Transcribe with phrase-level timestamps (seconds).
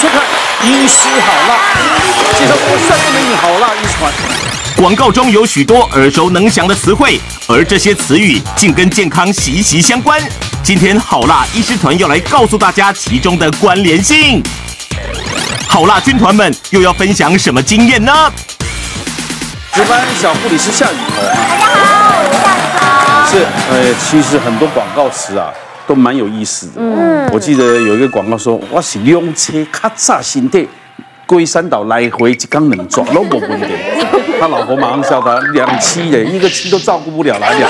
[0.00, 0.20] 收看
[0.64, 1.56] 《医师好辣》，
[2.38, 4.12] 介绍我帅哥美女好辣医师团。
[4.76, 10.22] 广告中有许多耳熟能详的词汇，而这些词语竟跟健康息息相关。
[10.62, 14.40] 今天好辣医师团要来告诉大家其中的关联性。
[15.68, 18.32] 好辣军团们又要分享什么经验呢？
[19.72, 21.24] 值班小护理师夏雨桐。
[21.24, 22.62] 大家好，我是夏雨
[23.26, 23.40] 桐。
[23.40, 25.50] 是，呃，其实很多广告词啊，
[25.88, 26.72] 都蛮有意思的。
[26.76, 30.64] 嗯，我记得有一个广告说：“我是两车咔嚓心态，
[31.26, 33.68] 龟山岛来回一缸能抓，都没问题。”
[34.38, 37.68] 他老婆马上笑他两妻的，一个妻都照顾不了，来两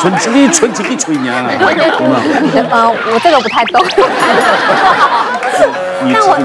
[0.00, 1.50] 纯情的纯情的吹娘啊！
[2.70, 3.84] 呃，我这个不太懂。
[6.04, 6.36] 你但我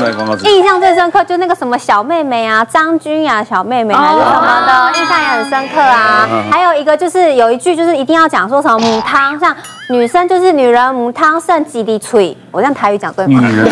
[0.44, 6.28] 印象最深刻就那个什么小妹妹啊，张君雅小妹妹还是什么的，印象也很深刻啊。
[6.52, 9.56] 还有一个就是有一句就是一定要讲说什么母汤，像
[9.90, 13.40] 女生就是女人母汤剩几滴水，我这样台语讲对吗？
[13.40, 13.66] 女人，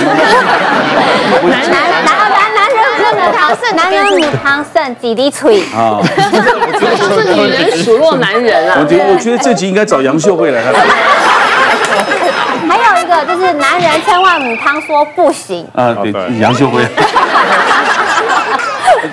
[1.51, 5.99] 男男男男男人母汤剩男人母汤剩几滴水啊。
[6.01, 8.77] 就是女人数落男人啊。
[8.79, 10.63] 我觉得我觉得这集应该找杨秀慧来。
[12.67, 16.81] 还有一个就是男人千万母汤说不行啊，对，杨秀辉。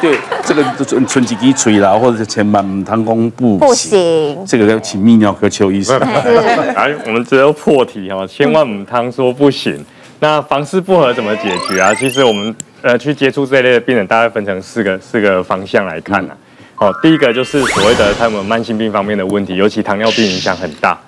[0.00, 5.98] 对，这个纯纯几滴水啦，或者是千万母汤公不不行，这个要请泌尿科邱医生。
[6.00, 9.84] 哎，我们只有破题哈，千万母汤说不行。
[10.20, 11.92] 那房事不合怎么解决啊？
[11.94, 16.36] 其实我们呃去接触这一类的病人，大概分成四个四个方向来看啊。
[16.78, 20.98] 哦，第一个就是所谓的他们慢性病方面的问题，尤其糖尿病影响很大。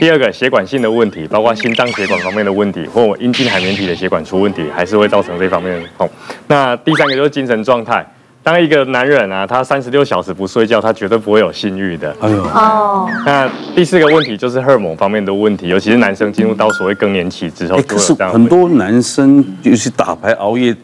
[0.00, 6.08] 第二个血管性的问题，包括心脏血管方面的问题，或阴茎海绵体的血管出问题，还是会造成这方面的痛。
[6.46, 8.06] 那第三个就是精神状态。
[8.40, 12.16] 当一个男人啊，他三十六小时不睡觉，他绝对不会有性欲的。
[12.18, 13.06] 哎呦，哦。
[13.26, 20.74] 那第四个问题就是荷尔蒙方面的问题，尤其是男生进入到所谓更年期之后，可是很多男生就是打牌熬夜。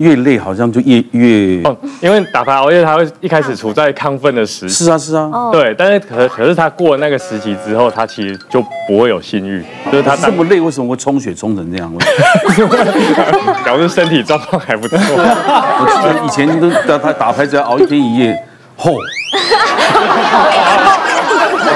[0.00, 4.84] 越累好像就越越哦，因为打牌熬夜，他会一开始处在亢奋的时期。
[4.86, 9.62] 是啊是啊，对，但是可可是他过了那个时期之后，他其实就不会有性欲，
[9.92, 11.92] 就是他这么累，为什么会充血充成这样？
[13.62, 14.96] 表示身体状况还不错。
[14.98, 18.42] 我记得以前都打他打牌只要熬一天一夜，
[18.76, 18.94] 吼。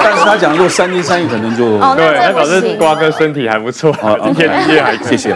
[0.03, 3.95] 但是他讲如果三天三夜可能就对，那表示瓜哥身体还不错，
[4.31, 5.35] 一天一夜还谢谢。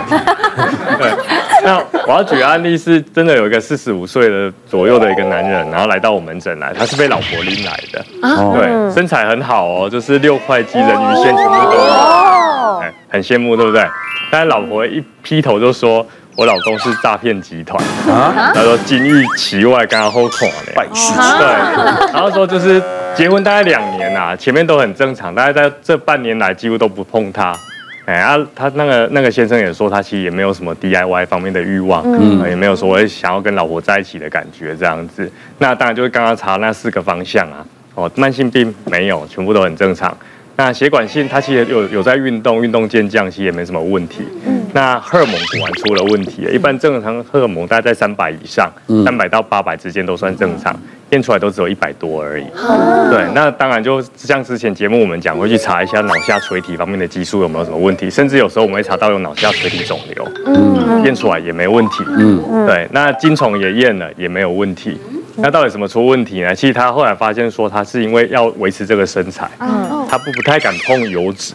[1.69, 1.85] 对。
[2.03, 8.05] 那我要举个案例，是真的有一个四十五岁的左右的一个男人，然后来到我门诊来，他是被老婆拎来的，
[8.55, 13.87] 对，身材很好哦，就是六块肌、人鱼线全部都有，哎，很羡慕，对不对？
[14.31, 16.07] 但是老婆一劈头就说，
[16.37, 17.83] 我老公是诈骗集团。
[18.09, 22.83] 啊，他说金玉其外，刚刚后垮了，败絮，对，然后说就是
[23.15, 27.55] 结婚大概两年呐，前面都很正常，大概在这半年来几乎都不碰他。
[28.09, 35.31] 哎，啊，他那个那个先生也说，他其实也没有什么 DIY 方面的欲望，嗯，也没有说想要跟老婆在一起的感觉这样子。
[35.59, 37.63] 那当然就是刚刚查那四个方向啊，
[37.95, 40.17] 哦，慢性病没有，全部都很正常。
[40.57, 44.25] 那血管性，他其实有有在运动，运动健将，其实也没什么问题。
[44.47, 48.73] 嗯，那荷尔蒙果然出了问题，一般正常荷尔蒙大概在三百以上，
[49.05, 50.75] 三百到八百之间都算正常。
[51.11, 52.45] 验出来都只有一百多而已，
[53.11, 64.99] 对，那当然就像之前节目我们讲，会去查一下脑下垂体方面的激素有没有什么问题，甚至有时候我们会查到有脑下垂体肿瘤，嗯，验出来也没问题，嗯，对，那精虫也验了也没有问题，
[65.37, 66.55] 那到底什么出问题呢？
[66.55, 71.55] 其实他后来发现说他是因为要维持这个身材，嗯，他不不太敢碰油脂。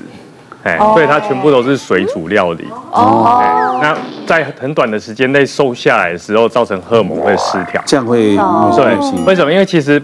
[0.64, 2.66] 哎，所以它全部都是水煮料理。
[2.92, 9.26] 哦，那在很短的时间内瘦下来的时候，造成荷尔蒙会失调，这样会对。
[9.26, 9.52] 为什么？
[9.52, 10.02] 因为其实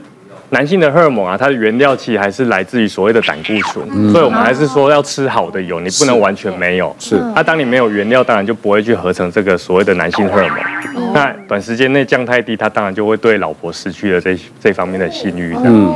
[0.50, 6.94] 男性的荷尔蒙啊，它的原料其实还是来自于所谓的胆固醇，所以我们还是说要吃好的油，你不能完全没有。
[7.00, 7.22] 是。
[7.34, 11.14] 那当你没有原料，当然就不会去合成这个所谓的男性荷尔蒙。
[11.14, 15.56] 那短时间内降太低，它当然就会对老婆失去了这这方面的性欲。
[15.64, 15.94] 嗯，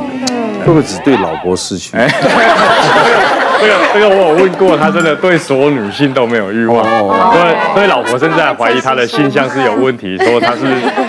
[0.64, 1.96] 会不会只对老婆失去？
[3.64, 10.60] 这个这个我有问过，他真的对所有女性都没有欲望，所以所以老婆甚至还怀疑他的性向是有问题，说他是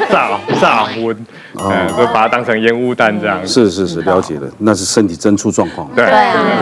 [0.09, 0.29] 诈
[0.61, 1.15] 诈婚，
[1.59, 3.45] 嗯，就把他当成烟雾弹这样。
[3.45, 5.87] 是是是，了解了，那是身体真出状况。
[5.95, 6.05] 对，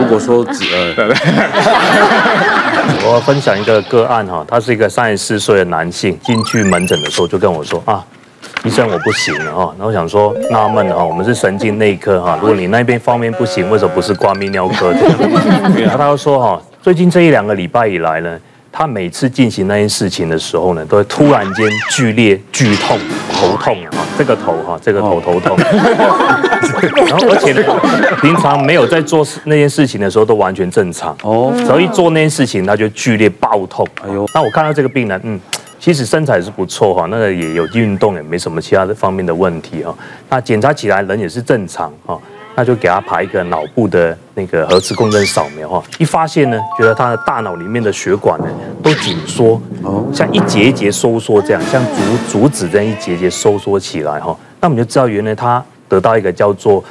[0.00, 0.64] 如果说只
[0.96, 1.14] 呃。
[3.06, 8.04] 我分享一个个案哈，他是一个三十四岁的男性，进去门诊的时候就跟我说啊。
[8.64, 14.90] 医生，我不行了哈，然后我想说纳闷了哈，我们是神经内科哈，如果你那边方面不行，为什么不是挂泌尿科？
[15.76, 18.38] 然后他就说哈，最近这一两个礼拜以来呢，
[18.72, 22.98] 他每次进行那件事情的时候呢，都会突然间剧烈剧痛、
[23.34, 25.54] 头痛啊，这个头哈，这个头头痛，
[27.06, 27.62] 然后而且呢，
[28.22, 33.86] 平常没有在做那件事情的时候都完全正常哦，只要一做那件事情，他就剧烈爆痛。
[34.02, 35.38] 哎呦，那我看到这个病人，嗯。
[35.84, 39.94] 其实身材是不错哈，那个也有运动，也没什么其他的方面的问题哈。
[40.30, 42.18] 那检查起来人也是正常哈，
[42.54, 48.46] 那就给他排一个脑部的那个核磁共振扫描哈，一发现呢，觉得他的大脑里面的血管呢
[48.82, 49.60] 都紧缩，
[50.10, 56.82] 像一节一节收缩这样，像竹竹子这样一节一节收缩起来哈，那我们就知道原来他得到一个叫做。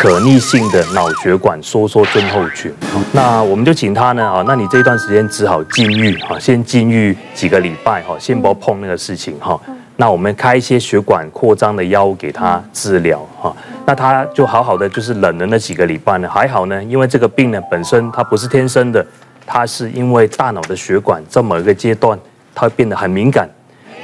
[0.00, 2.72] 可逆性的脑血管收缩症候群，
[3.10, 9.60] 那我们就请他呢啊，那你这一段时间只好禁欲啊，先禁欲几个礼拜哈，先不要碰那个事情哈。
[9.96, 13.52] 那我们开一些血管扩张的药物给他治疗哈，
[13.86, 19.04] 那他就好好的就是忍了那几个礼拜呢，还好呢，因为这个病呢本身它不是天生的，
[19.44, 22.16] 它是因为大脑的血管在某一个阶段
[22.54, 23.50] 它变得很敏感，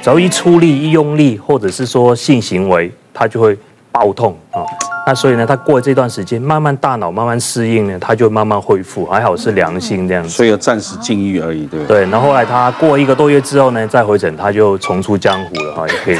[0.01, 3.57] 只要一出力一用力或者是说性行为，它就会
[3.93, 4.59] 爆痛啊。
[5.07, 10.29] 那所以呢，他过了这段时间，慢慢大脑慢慢适应呢，他就慢慢恢复，还好是良性这样子。
[10.29, 11.99] 所以要暂时禁欲而已，对不对？
[12.05, 12.09] 对。
[12.09, 16.17] 然后后来他过一个多月之后呢，再回诊，他就重出江湖了哈，也可以。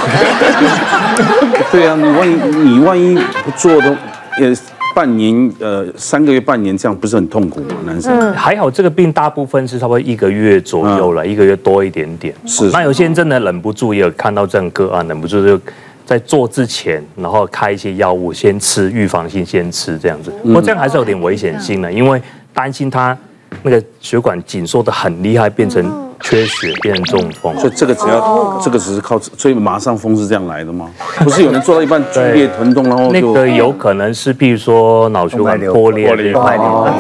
[1.72, 3.98] 对啊，你万一你万一不做的，
[4.40, 4.56] 也
[4.94, 7.76] 半年呃三个月半年这样，不是很痛苦吗？
[7.88, 12.36] 男生、嗯、还好，这个病大部分是差不多一个月左右了，嗯、一个月多一点点。
[12.46, 12.70] 是。
[12.70, 15.60] 那有些人真的忍不住，也有看到这样个案，忍不住就。
[16.06, 20.31] 在做之前，然后开一些药物，先吃预防性，先吃这样子。
[20.44, 22.22] 不过这样还是有点危险性的，因为
[22.54, 23.18] 担心他
[23.63, 26.05] 那个血管紧缩的很厉害，变成。
[26.22, 30.90] 缺血变成中风，所以这个只要这个只是靠，所以马上风是这样来的吗？
[31.20, 36.34] 不是有人做到一半剧烈疼痛，然后那个有可能是，比如说脑血管破裂，破裂，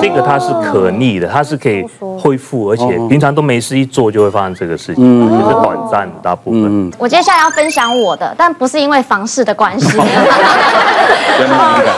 [0.01, 1.83] 这个它是可逆的，它是可以
[2.19, 6.91] 恢复，而且平常都没事，一做就会发生这个事情，就是短暂的大部分。
[6.97, 9.87] 我接下来要分享我的，但不是因为房事的关系，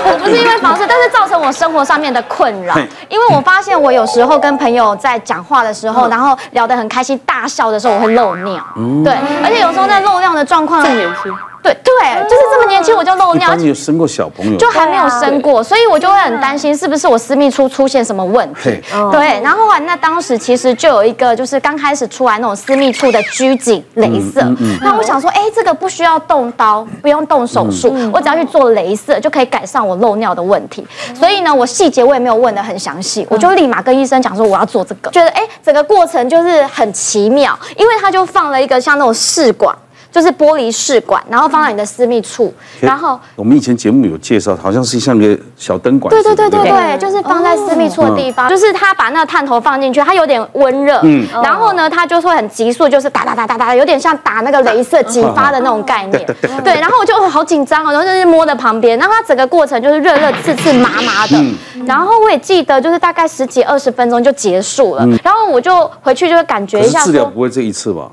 [0.10, 2.76] 我不是因为房事，但是造成我生活上面的困扰，
[3.10, 7.18] 因为我发现我有时候跟朋友在讲话的时候，然后聊得很开心。
[7.26, 8.64] 大笑的时候我会漏尿，
[9.04, 11.32] 对，而且有时候在漏尿的状况，年轻，
[11.64, 13.56] 对对，就是这么年轻我就漏尿。
[13.56, 14.58] 你有生过小朋友？
[14.58, 18.80] 就还没有生过，所以我就会很担心是不是我私密处出现什么问题。
[19.12, 24.42] 对，然后啊，那当时其实就有一个就是刚开始出来那种私密处的拘谨镭射，
[24.82, 30.86] 那我想说，哎，这个不需要动刀，不用动手术，我只要去做镭射就可以改善我漏尿的问题。
[31.14, 39.76] 所以呢，我细节我也没有问得很详细，我就立马跟医生讲说我要做这个，觉得哎，整个过程就是很奇妙，因为他就放了一个像那种试管。
[40.18, 46.10] 就是玻璃试管，然后放在你的私密处，然后我们以前节目有介绍，好像是像个小灯管。
[46.10, 56.26] 对对对对对，就是放在私密处的地方，就是他把那个探头放进去，它有点温热，嗯，然后呢，它就会很急速，就是打打打打打，有点像打那个镭射激发的那种概念，
[56.64, 61.56] 对，然后我就好紧张哦，然后就是摸在旁边，然后它整个过程就是热热刺刺麻麻的，
[61.86, 68.10] 然后我也记得就是大概十几二十分钟就结束了，然后我就回去就会感觉一下，治疗不会这一次吧？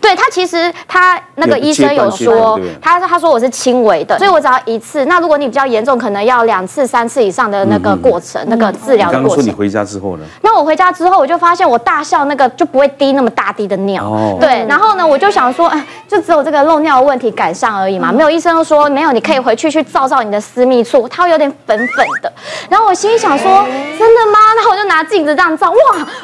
[0.00, 5.04] 对，他其实他那个医生有说，他他说我是轻微的，所以我只要一次。
[5.06, 9.36] 那如果你比较严重，可能要两次、三次以上的那个过程，那个治疗的过程。
[9.36, 10.24] 刚刚说你回家之后呢？
[10.42, 14.36] 那我回家之后，我就发现我大笑那个就不会滴那么大滴的尿。
[14.40, 22.32] 对，然后呢，我就想说，哎，就只有这个漏尿的问题赶上而已嘛，没有医生都说没有，你可以回去去照照你的私密处，它会有点粉粉的。
[22.70, 23.66] 然后我心里想说，
[23.98, 24.38] 真的吗？
[24.56, 25.76] 那我就拿镜子这样照，哇，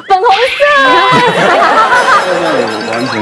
[0.07, 0.25] 粉红
[0.57, 0.63] 色。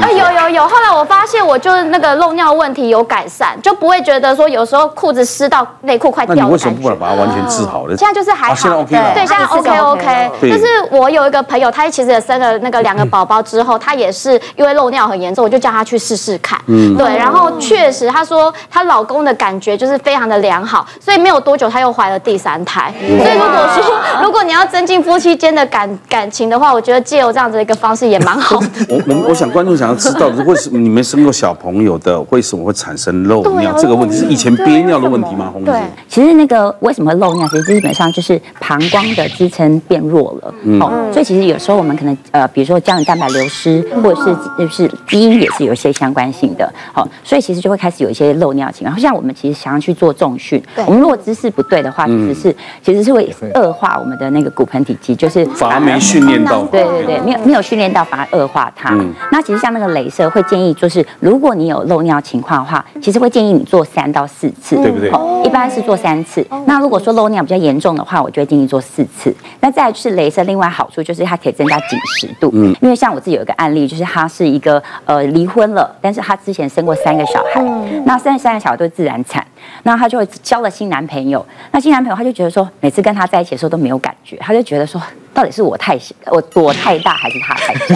[0.00, 0.29] 哎呦。
[0.32, 6.34] 有有，后来我发现我就是那个漏尿问题有改善，就不会觉得说有时候裤子湿到内裤快掉。
[6.34, 7.94] 那你为什么不能把它完全治好呢？
[7.96, 9.14] 现在就是还好，现在 OK 了。
[9.14, 10.30] 对，现在 OK OK。
[10.42, 16.58] 就是我有一个朋友，他其实也生了那个两个宝宝之后，他也是因为漏尿很严重，我就叫他去试试看。
[16.66, 16.96] 嗯。
[16.96, 22.92] 对，然后确实她说她老公的感觉就是非常的良好，所以没有多久她又怀了第三胎。
[23.00, 28.66] 所以如果说如果你要增进夫妻间的感感情的话，我觉得借由这样子的一个方式也蛮好的。
[28.88, 30.19] 我我我想观众想要知道。
[30.20, 33.72] 到底为什么你们生过小朋友的，为什么会产生漏尿？
[33.78, 35.48] 这个问题是以前憋尿的问题吗？
[35.50, 35.72] 红姐，
[36.06, 40.54] 其实那个为什么会漏尿，其实基本上就是膀胱的支撑变弱了。
[40.78, 46.70] 哦，所以其实有时候我们可能呃，比如说胶原蛋白流失，或者是就是基因也是有一些相关性的。
[46.92, 48.90] 好，所以其实就会开始有一些漏尿情况。
[48.90, 56.62] 然后像我们其实想要去做重训，我们如果姿势不对的话，其实是其实是会恶化我们的那个骨盆体积，就是反而没训练到。
[56.64, 58.94] 对对对，没有没有训练到，反而恶化它。
[59.32, 60.28] 那其实像那个雷。
[60.30, 65.10] 会建议就是，如果你有漏尿情况的话，其实会建议你做三到四次，对不对？
[65.10, 66.46] 哦一般是做三次。
[66.66, 69.34] 那如果说漏尿比较严重的话，我就会建议做四次。
[69.60, 72.50] 那再来就是雷射，另外好处就是它可以增加紧实度。
[72.52, 77.60] 嗯，因为像我自己有一个案例，就是他是一个呃离婚了，但是他之前生过三个小孩，
[78.04, 79.44] 那生三个小孩都是自然产，
[79.84, 81.44] 那他就会交了新男朋友。
[81.72, 85.00] 那新男朋友他就觉得说，每次跟他在一起的时候都没有感觉，他就觉得说。
[85.32, 87.94] 到底是我太小，我我太大还是他太小？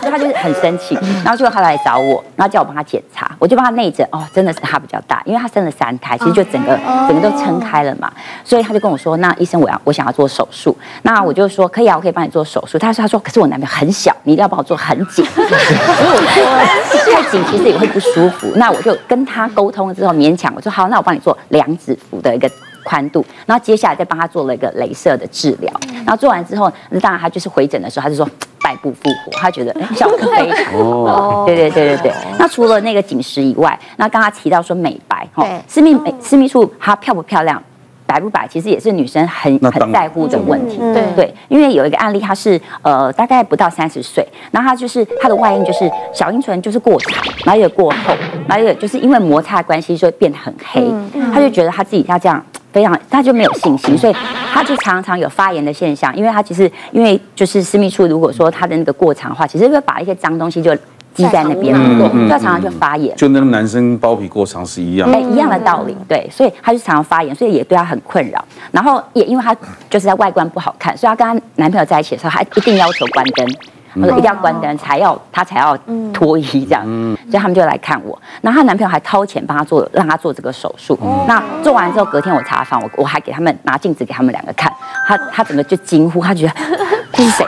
[0.00, 8.12] 所 以他就是很生气，然后就他来找我，然后叫我帮他检查，我就帮他内诊，哦，真的是他比较大，因为他生了三胎，其实就整个整个都撑开了嘛，
[8.44, 12.78] 所以他就跟我说，那医生我要我想要做手术，那我就说可以啊，我可以帮你做手术。
[12.78, 22.50] 他说他说可是我男朋友很小，你一定要帮我做很紧， 所以我说太紧其实也会不舒服，那我就跟他沟通之后勉强我说好，那我帮你做两指幅的一个。
[22.84, 28.28] 宽度，然后接下来再帮他做了一个镭射的治疗，然后做完之后，那当然他就是回诊的时候，他就说
[28.72, 30.78] 败部复活，他觉得哎效果非常好。
[30.78, 32.12] 哦，对对对对对。
[32.38, 37.62] 那除了那个紧实以外，那刚刚提到说美白，哈，私密美私密处它漂不漂亮，
[38.06, 40.78] 白不白，其实也是女生很很在乎的问题。
[40.78, 48.14] 对对，因为有一个案例，她是呃大概不到三十岁，然后她就是她的外阴就是小阴唇就是过长，然后也过厚，
[48.48, 50.90] 然后也就是因为摩擦的关系，就会变得很黑，
[51.32, 52.44] 她就觉得她自己要这样。
[52.72, 54.16] 非常，他就没有信心，所以
[54.52, 56.14] 他就常常有发炎的现象。
[56.16, 60.74] 因为他其实，因为就是私密处，如果说他的那个过长的话，其实会把一些脏东西就
[61.14, 63.14] 积在那边，嗯，就常常就发炎。
[63.16, 68.42] 就那个男生包皮过长是一样，哎，一样的道理，对，所以他就常常发炎，所以也对他很困扰。
[68.70, 69.54] 然后也因为他
[69.90, 73.46] 就是在外观不好看，所以他跟他男朋友在一起的时候，他一定要求关灯。
[73.94, 75.76] 我说一定要关灯，才要他才要
[76.12, 76.84] 脱衣这样，
[77.30, 78.18] 所以他们就来看我。
[78.40, 80.98] 然后她男朋友还掏钱帮她做，让她做这个手术。
[81.28, 84.72] 那做完之后，隔天我查房，我我还给他们拿镜子给他们两个看。
[85.06, 86.52] 他他整个就惊呼，他觉得
[87.12, 87.46] 这是谁？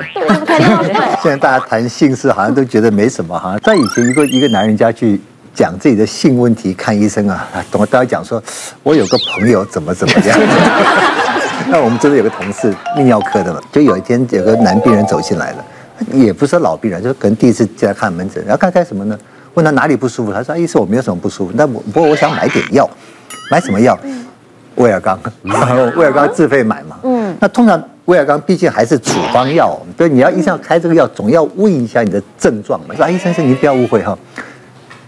[1.22, 3.56] 现在大家谈性事好像都觉得没什么哈。
[3.62, 5.20] 在以前，一个一个男人家去
[5.54, 8.42] 讲自己的性问题看医生啊，懂我大家讲说，
[8.82, 10.38] 我有个朋友怎么怎么样。
[11.70, 15.64] 那我们真的有个同事泌尿科的嘛，就有一天有个男病人走进来了。
[16.12, 19.18] 也不是老病人，就是可能第一次进来看门诊，然后看看什么呢？
[19.54, 22.90] 问他哪里不舒服，他说：“医生，我没有什么不舒服，但我不过我想买点药，
[23.52, 23.96] 买什么药？
[24.74, 25.16] 威尔刚，
[25.94, 26.98] 威尔刚自费买嘛。
[27.04, 32.94] 嗯，那通常威尔刚毕竟还是处方药，所以你要医生要开这个药，总要问一下你的症状嘛。
[32.96, 34.18] 说啊，医生，您不要误会哈，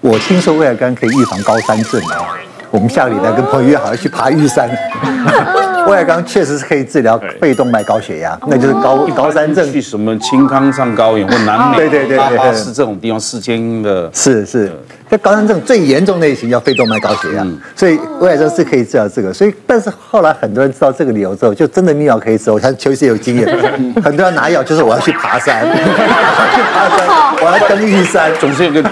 [0.00, 2.38] 我听说威尔刚可以预防高山症啊。
[2.70, 4.70] 我们下个礼拜跟朋友约好要去爬玉山。”
[5.86, 9.66] 威而钢确实是可以治疗肺动脉高血压，那就是高高山症。
[9.72, 14.08] 去什么青康上高原或南美，对对对对，是这种地方四千的。
[14.12, 14.72] 是是，
[15.08, 17.46] 这高山症最严重类型叫肺动脉高血压，
[17.76, 19.32] 所以威而钢是可以治疗这个。
[19.32, 22.50] 所以，但是后来很多人知道这个理由之后，就真的泌尿可以治。
[22.50, 23.46] 我像邱医生有经验，
[24.02, 27.06] 很多人拿药就是我要去爬山， 去爬山，
[27.40, 28.82] 我要登玉山， 总是有个。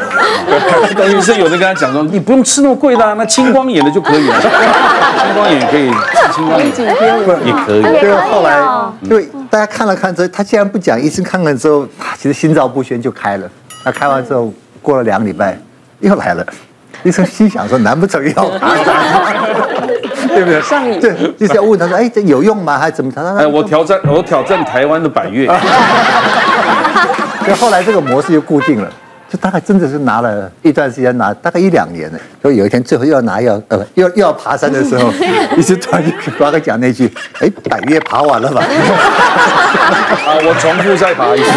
[0.97, 6.68] 但医生有的跟他讲说，你不用吃那么贵的，那青光眼的就可以了，青光眼可以治青光眼。
[7.44, 8.62] 也可以，对，后来
[9.02, 11.85] 因为大家看了看之后，他既然不讲，医生看了之后，
[12.16, 13.50] 其实心照不宣就开了。
[13.85, 15.59] 那开完之后，过了两个礼拜，
[16.04, 16.46] 又来了。
[17.02, 18.94] 医生心想说，难不成要 爬山？
[20.28, 20.61] 对不对？
[20.62, 20.99] 上瘾。
[21.00, 22.78] 对，就是要问他说，哎，这有用吗？
[22.78, 23.12] 还是怎么？
[23.14, 25.46] 他说，哎，我挑战，我挑战台湾的百岳。
[27.44, 28.90] 所以后来这个模式就固定了。
[29.28, 32.18] 就大概真的是拿了一段时间，拿大概一两年了。
[32.40, 35.11] 所以有一天最后又要拿药，呃，又又要爬山的时候，
[35.58, 41.50] 医生突然就呱呱讲那句：“哎，百岳爬完了吧？”啊，我重复再爬一次。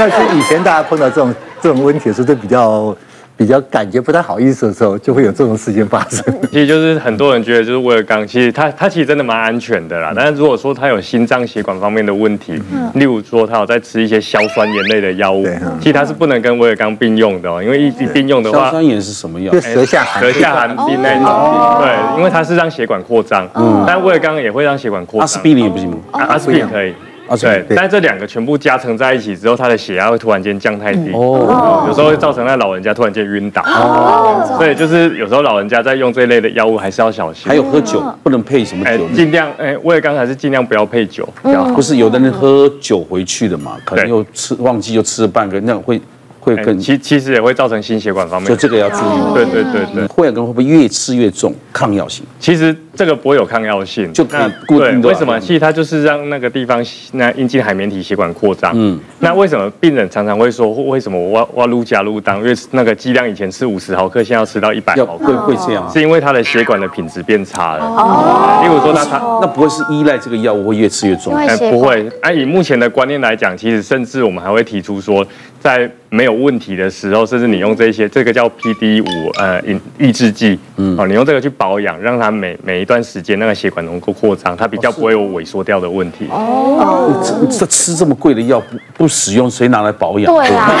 [0.00, 2.96] 但是以前大家碰到这种这种问题的时候，都比较。
[3.36, 6.22] 比较感觉不太好意思的时候，就会有这种事情发生。
[6.52, 10.12] 其实就是很多人觉得，就是威尔刚，其实它它其实真的蛮安全的啦。
[10.14, 15.46] 但是如果说他有心脏血管方面的问题，例如说他有在吃一些硝酸盐类的药物，
[15.80, 19.58] 其实它是不能跟威尔刚并用的哦，因为一并用的话，硝酸盐是什么药？
[19.58, 21.82] 舌下含舌下含冰那种。
[21.82, 25.20] 对，因为它是让血管扩张，嗯但威尔刚也会让血管扩张。
[25.22, 25.96] 阿司匹林也不行吗？
[26.12, 26.92] 阿司匹林可以。
[27.30, 37.48] 啊，对，但这两个全部加成在一起之后，他的血压会突然间降太低，哦，有时候会造成那老人家突然间晕倒，哦，所以就是有时候老人家在用这一类的药物还是要小心。
[37.48, 39.06] 还有喝酒不能配什么酒？
[39.14, 41.28] 尽量，哎，我也刚才是尽量不要配酒，
[41.72, 46.00] 不是有的人喝酒回去的嘛，可能又吃忘记又吃了半个，那会。
[46.40, 49.34] 会更其其实也会造成心血管方面，所以这个要注意。
[49.34, 51.54] 对对对对，威而钢会不会越吃越重？
[51.72, 52.24] 抗药性？
[52.38, 55.00] 其实这个不会有抗药性，就可以固定。
[55.02, 55.38] 为什么？
[55.38, 58.72] 其实它就是让那个地方那阴茎海绵体血管扩张。
[58.74, 58.98] 嗯。
[59.18, 62.38] 那为什么病人常常会说，为什么我我撸加撸当？
[62.38, 65.90] 因为那个剂量以前吃五十毫克，现在要吃到一百毫克，会会这样？
[65.92, 67.84] 是因为他的血管的品质变差了。
[67.84, 68.62] 哦。
[68.62, 71.34] 例如说，那他那不会是依赖这个药物会越吃越重？
[71.34, 72.10] 哎，不会。
[72.22, 75.26] 按以目前的观念来讲，其实甚至我们还会提出说，
[75.60, 86.26] 在没有问题的时候，甚至你用这些，这个叫 PD 五呃，抑抑抑制剂，嗯，哦，你用这个去保养，让它每每一段时间那个血管能够扩张，它比较不会有萎缩掉的问题。
[86.30, 90.34] 哦，这吃这么贵的药不不使用，谁拿来保养？
[90.34, 90.72] 对啊，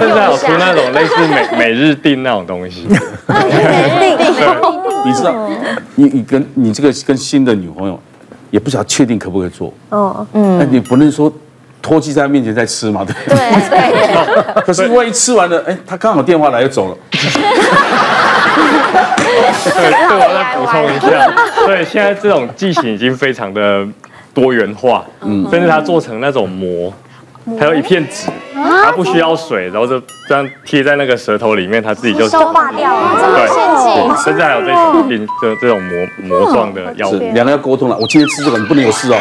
[0.00, 2.84] 现在有出那种类似每 每日定那种东西。
[2.88, 5.48] 每日錠，你知道，
[5.94, 7.96] 你你跟你这个跟新的女朋友，
[8.50, 9.72] 也不晓得确定可不可以做。
[9.90, 11.32] 哦，嗯，那你不能说。
[11.80, 13.38] 脱剂在他面前在吃嘛，对不对？
[13.68, 14.62] 对。
[14.62, 16.96] 可是万一吃完了，哎，他刚好电话来又走了。
[17.10, 17.20] 对，
[19.72, 21.06] 对，我再补充一下，
[21.66, 23.86] 对，现在这种剂型已经非常的
[24.34, 26.92] 多元化，嗯，甚至它做成那种膜，
[27.58, 34.16] 还有一片纸，它不需要水，然后就这样贴在那个舌头里面，它自己就消化掉了，这么先进。
[34.24, 37.18] 甚至还有这种病，就这种膜膜状的药物。
[37.32, 39.18] 两个要沟通了，我今天吃这个，你不能有事哦，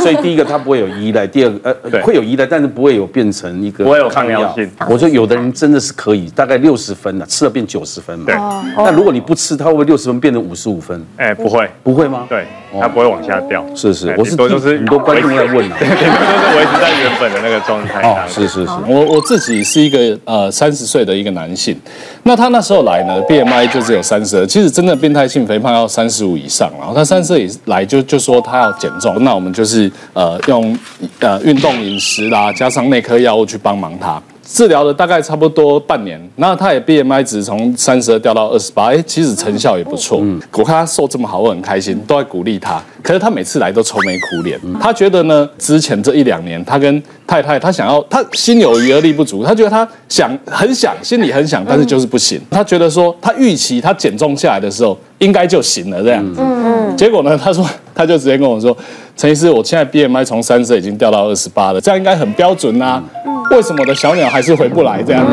[0.00, 4.70] 所以第一个它不会有依赖，第二个呃会有依赖，但是不会有变成一个不会有抗药性。
[4.88, 8.26] 我说有的人真的是可以，大概六十分了，吃了变九十分嘛。
[8.26, 8.34] 对。
[8.76, 11.04] 那如果你不吃，它会不会六十分变成五十五分？
[11.16, 12.26] 哎，不会，不会吗？
[12.28, 12.46] 对，
[12.80, 13.64] 它不会往下掉。
[13.74, 18.02] 是是，我是都是很多观众在问啊，对，都是维持在原本的那个状态。
[18.02, 21.78] 哦，是是是，我我自己是一个呃三十岁的一个男性，
[22.24, 30.76] 那他那时候来呢，BMI 就只有三十二，其实真的变态性肥胖要三十五以上，然后他三十二以来就就说他要减重，那我们就是呃用
[31.20, 34.22] 呃运动饮食啦，加上内科药物去帮忙他。
[34.50, 40.20] 治疗了大概差不多半年，那他也 BMI 值从三十二掉到二十八，哎，其实成效也不错。
[40.22, 42.82] 嗯，我看他瘦这么好，我很开心，都在鼓励他。
[43.02, 44.58] 可是他每次来都愁眉苦脸。
[44.80, 49.44] 他觉得呢，之前这一两年，他跟太太，他想要，他心有余而力不足。
[49.44, 52.40] 他觉得他想很想，心里很想，但是就是不行。
[52.50, 56.40] 他觉得说，他预期他减重下来的时候，应该就行了这样子。
[56.42, 56.96] 嗯嗯。
[56.96, 57.64] 结果呢，他说，
[57.98, 58.74] 他就直接跟我说，
[59.16, 63.02] 陈医师，我现在 BMI 从三十已经掉到二十八了，这样应该很标准啊。
[63.50, 65.02] 为什么我的小鸟还是回不来？
[65.02, 65.26] 这样，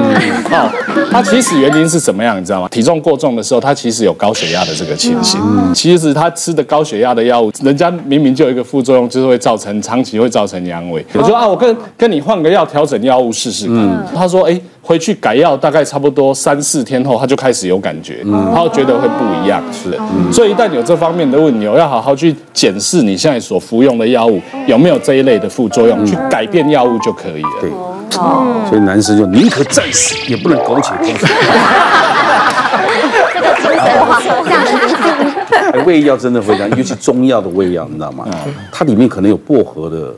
[0.50, 0.72] 好，
[1.12, 2.42] 它其实原因是什么样？
[2.42, 2.68] 你知道吗？
[2.70, 5.40] 体重过重的时候，它其实有高血压的这个情形。
[5.76, 11.04] 其实他吃的高血压的药物，人家明明就有一个副作用，就是会造成长期会造成阳痿。
[11.14, 14.08] 我说啊，我跟跟你换个药，调整药物试试看。
[14.16, 18.24] 他说，哎，回去改药，大概差不多三四天后，他就开始有感觉，
[18.54, 19.64] 他会觉得会不一样。
[19.74, 19.98] 是的，
[20.32, 27.50] 所以一旦有这方面的问题，我要好好去检视你现在所服用的药物有没有这一类的副作用，去改变药物就可以了。
[27.60, 27.72] 对。
[28.20, 31.28] 哦，所以男生就宁可战死，也不能苟且偷生。
[33.34, 34.72] 这个精神话，这样子。
[35.86, 38.26] 胃药真的非常，尤其中药的胃药，你知道吗？
[38.72, 40.14] 它里面可能有薄荷的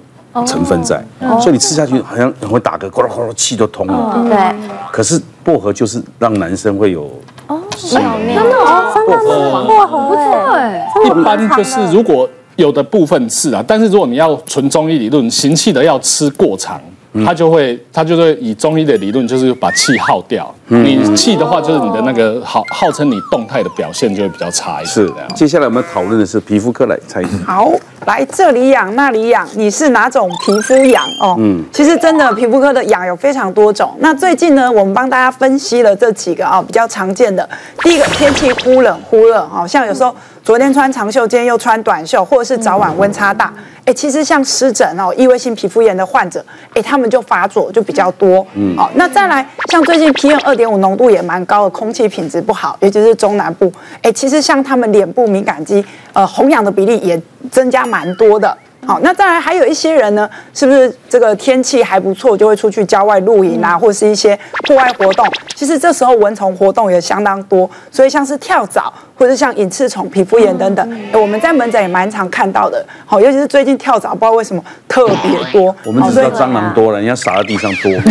[0.45, 1.04] 成分在，
[1.39, 4.26] 所以你吃下去好像很会打嗝，咕噜咕噜气都通了。
[4.30, 4.56] 对。
[4.91, 7.04] 可是薄荷就是让男生会有
[7.47, 8.10] 哦，真的
[8.41, 9.26] 哦，真的是
[9.67, 10.88] 薄荷，不错哎。
[11.06, 16.82] 一般就是如果有的部分是啊，但是如果你要纯中医理论，行气的要吃过长。
[17.25, 20.53] 他就会，他就会以中医的理论，就是把气耗掉。
[20.67, 24.88] 你气的话，就是你的那个号号称你动态的表现就会比较差一点。
[24.88, 25.27] 是的。
[25.36, 27.32] 接下来我们讨论的是皮肤科来猜一下。
[27.45, 27.71] 好，
[28.06, 31.36] 来这里痒那里痒，你是哪种皮肤痒哦？
[31.39, 33.95] 嗯，其实真的皮肤科的痒有非常多种。
[33.99, 37.47] 那最近呢，我们帮大家分析了这几个啊比较常见的。
[37.80, 40.13] 第一个，天气忽冷忽热，好像有时候。
[40.47, 46.41] 昨天穿长袖，今天又穿短袖，或者是早晚温差大，哎，其实像湿疹哦、异位性皮肤炎的患者，
[46.73, 48.47] 哎，他们就发作就比较多。
[48.53, 53.69] 嗯，好，那再来，像最近 PM 二点五浓度也蛮高的，空气品质不好，尤其是中南部，
[54.01, 58.57] 哎，其实像他们脸部敏感肌，呃，红痒的比例也增加蛮多的。
[58.88, 64.34] 好，那再来还有一些人呢，是不是这个天气还不错，就会出去郊外露营啊，或者是一些
[64.65, 65.28] 户外活动？
[65.54, 70.89] 其实这时候蚊虫活动也相当多，所以像是跳蚤或者像隐翅虫、皮肤炎等等，
[71.21, 72.86] 我们在门诊也蛮常看到的。
[73.06, 75.76] 好，尤其是最近跳蚤，不知道为什么特别多。
[75.84, 77.91] 我们只知道蟑螂多了，人家撒在地上多。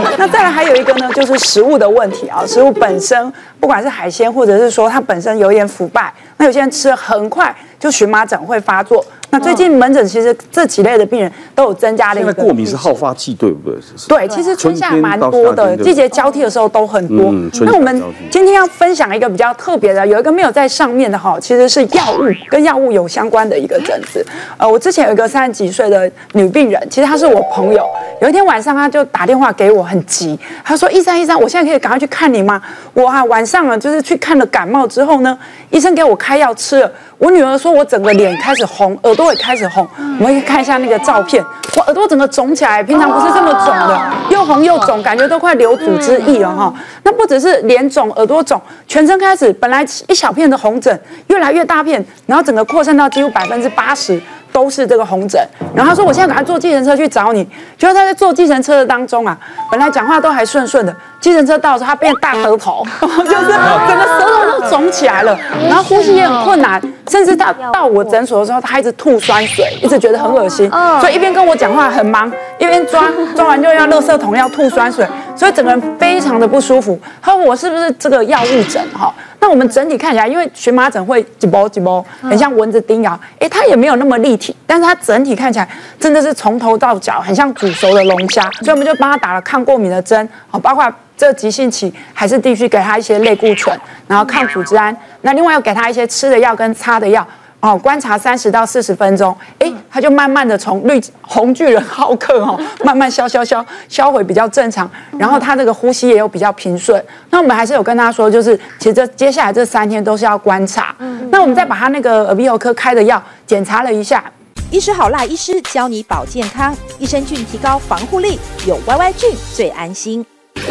[0.18, 7.54] 那再来还有一个呢，就是食物的问题啊，食物本身不管是海鲜，或者是说它本身有点腐败，那有些人吃了很快。
[7.78, 9.04] 就荨麻疹会发作。
[9.32, 12.30] 那最近门诊其实这几类的病人都有增加的一个。
[12.30, 13.80] 现在过敏是好发季，对不对？
[14.06, 17.32] 对，其实春夏蛮多的，季节交替的时候都很多。
[17.64, 24.22] 那我们今天要分享一个比较特别的，有一个没有在上面的哈，其实是药物跟药物有相关的一个疹子。
[24.58, 27.88] 呃，我之前有一个三十几岁的女病人，其实她是我朋友。
[28.20, 32.60] 有一天晚上，她就打电话给我，很急，她说：“医生，医生，我现在可以赶快去看你吗？
[32.92, 35.38] 我啊晚上啊就是去看了感冒之后呢，
[35.70, 41.44] 医生给我开药吃了，我女儿说我整个脸开始红，耳朵。”都会开始红，我们可以看一下那个照片，
[41.76, 46.74] 我耳朵整个肿起来，平常不是这么肿的，又红又肿，感觉都快流组织液了哈。
[47.04, 54.20] 那不只是脸肿、耳朵肿，全身开始本来一小片的红疹，越来越大片，然后整个扩散到几乎百分之八十。
[54.52, 55.40] 都是这个红疹。
[55.74, 57.42] 然后他说：“我现在赶快坐计程车去找你。”
[57.78, 59.36] 结果他在坐计程车的当中啊，
[59.70, 63.46] 本来讲话都还顺顺的，计程车到的时候他变大舌头， 就是
[63.88, 65.36] 整个舌头都肿起来了，
[65.68, 76.98] 然后呼吸也很困难，甚至到到我诊所的时候，他一直吐酸水，一直觉得很恶心，所以一边跟我讲话很忙，一边抓抓完就要垃圾桶要吐酸水，所以整个人非常的不舒服。
[77.22, 79.12] 他说：“我是不是这个药物疹？”哈。
[79.42, 93.76] 那我们整体看起来，因为荨麻疹会几包几包，很像蚊子叮咬，哎，它也没有那么立体，但是它整体看起来真的是从头到脚很像煮熟的龙虾，所以我们就帮他打了抗过敏的针，好，包括这个急性期还是必须给他一些类固醇，
[94.06, 97.26] 然后抗组织胺，那另外要给他一些吃的药跟擦的药。
[97.62, 107.00] 哦，观察三十到四十分钟，哎，他就慢慢的从绿红巨人浩克哦， 慢慢消消消消回比较正常，然后他这个呼吸也有比较平顺。
[107.30, 110.92] 那我们还是有跟他说，就是其实这接下来这三天都是要观察。
[110.98, 114.24] 嗯那我们再把他那个耳鼻喉科开的药检查了一下，
[114.72, 120.26] 医师好辣医师教你保健康，益生菌提高防护力，有 YY 菌最安心。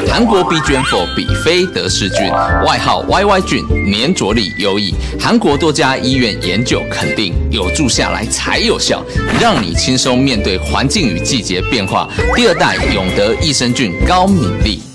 [0.07, 2.29] 韩国 B 卷 for 比菲德氏菌，
[2.65, 4.93] 外号 YY 菌，粘着力优异。
[5.19, 9.03] 韩国多家医院研究肯定，有助下来才有效，
[9.39, 12.09] 让你轻松面对环境与季节变化。
[12.35, 14.90] 第二代永德益生菌高敏力。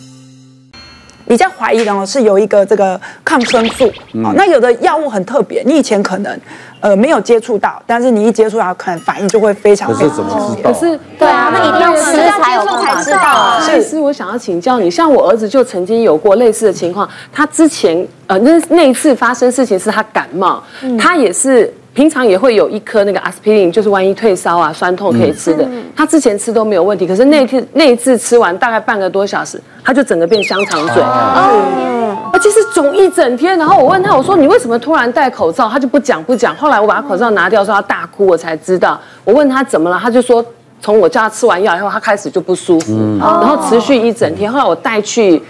[1.26, 3.86] 比较怀疑的哦，是有一个这个抗生素，
[4.24, 6.40] 哦，那有的药物很特别，你以前可能
[6.80, 9.92] 呃没有接触到，但是你一接触到，可能反应就会非常。
[9.92, 10.72] 可是怎么知道？
[10.72, 13.60] 可是对啊，那一定要吃才有才知道啊。
[13.60, 20.62] 其实我想要请教你，像我儿子就曾经有过类似的情况，他之前呃那那一次发生事情是他感冒，
[20.98, 21.72] 他也是。
[21.96, 25.64] 平常也会有一颗那个阿司匹林，就是万一退烧啊、酸痛可以吃的。
[25.64, 33.58] 嗯、他之前吃都没有问题，可是那一次那一次吃完大概半个多小时，他就整个变香肠嘴，而且是肿一整天。
[33.58, 35.70] 然后我问他，我说你为什么突然戴口罩？
[35.70, 36.54] 他就不讲不讲。
[36.54, 39.00] 后来我把他口罩拿掉，说他大哭，我才知道。
[39.24, 40.44] 我问他怎么了，他就说
[40.82, 44.52] 从我叫他吃完药以后，他开始就不舒服，嗯、然后持续一整天。
[44.52, 45.42] 后来我带去。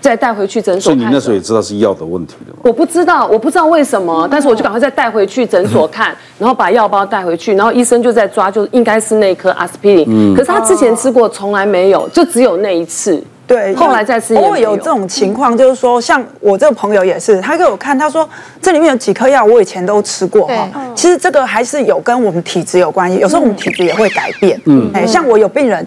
[0.00, 2.58] 再带回去诊所，所以你那时候也知道是药的问题的吗？
[2.62, 10.06] 我不知道，我不知道为什么，但是我就赶快再带回去诊所看，然后把药包带回去，然后医生就在抓，就应该是那颗阿司匹林。
[10.08, 13.22] 嗯，可是他之前吃过，从来没有，就只有那一次。
[13.46, 14.40] 对，后来再吃也。
[14.40, 18.28] 偶尔有这种情况，就是说，像我这个朋友也是，他给我看，他说
[18.62, 20.68] 这里面有几颗药，我以前都吃过哈。
[20.94, 24.60] 其实这个还是有跟我们体质有关系，有时候我们体质也会改变。
[24.66, 25.84] 嗯，哎，像我有病人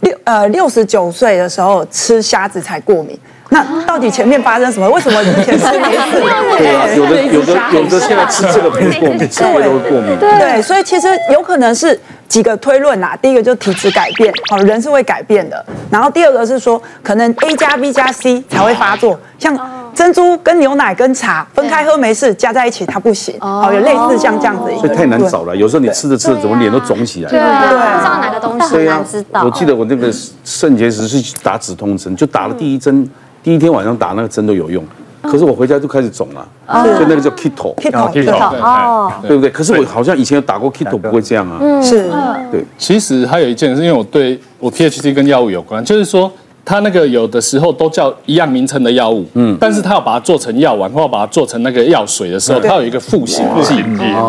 [0.00, 3.18] 六呃六十九岁的时候吃虾子才过敏。
[3.50, 4.88] 那到底前面发生什么？
[4.90, 6.20] 为什么之前吃 没事？
[6.58, 10.18] 对啊，有的有的有的现在吃这个不会过敏，吃那个都会过敏。
[10.18, 13.16] 对，所以其实有可能是几个推论呐。
[13.22, 15.64] 第一个就是体质改变，好，人是会改变的。
[15.90, 19.58] 然后第二个是说，可能 A 加 B 加 C 才会发作，像
[19.94, 23.34] 珍珠跟牛奶跟茶分开喝没事，加在一起它不行。
[23.40, 24.70] 哦，有类似像这样子。
[24.78, 27.30] 所以太难找了，有时候你吃着吃着，怎么脸都肿起来？
[27.30, 29.42] 对，不知道哪个东西很难知道。
[29.42, 30.12] 我记得我那个
[30.44, 33.08] 肾结石是打止痛针，就打了第一针。
[33.42, 34.84] 第一天晚上打那个针都有用，
[35.22, 39.50] 可是我回家就开始肿了，所以那个叫 Keto，Keto，哦，对不对？
[39.50, 41.82] 可是我好像以前有打过 k i t o 不会这样啊。
[41.82, 42.10] 是，
[42.50, 42.64] 对。
[42.76, 46.30] 其实还有一件事，因为我对我 PhD 跟药物有关，就是说。
[46.68, 53.82] 它那个有的时候都叫一样名称的药物，嗯，但是它要把它做成药丸，或者把它做成那个药水的时候，它有一个赋形剂。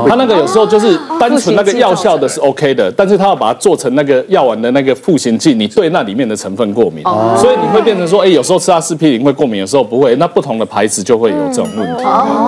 [0.08, 7.04] 它那个有时候就是单纯那个药效的是 OK 的，但是它要把它做成那个药丸的那个赋形剂，你对那里面的成分过敏，
[7.38, 10.16] 所以你会变成说，哎，有时候吃阿司匹林会过敏，有时候不会。
[10.16, 12.04] 那不同的牌子就会有这种问题。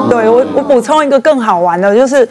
[0.09, 2.27] 对，我我补充一个更好玩的，就是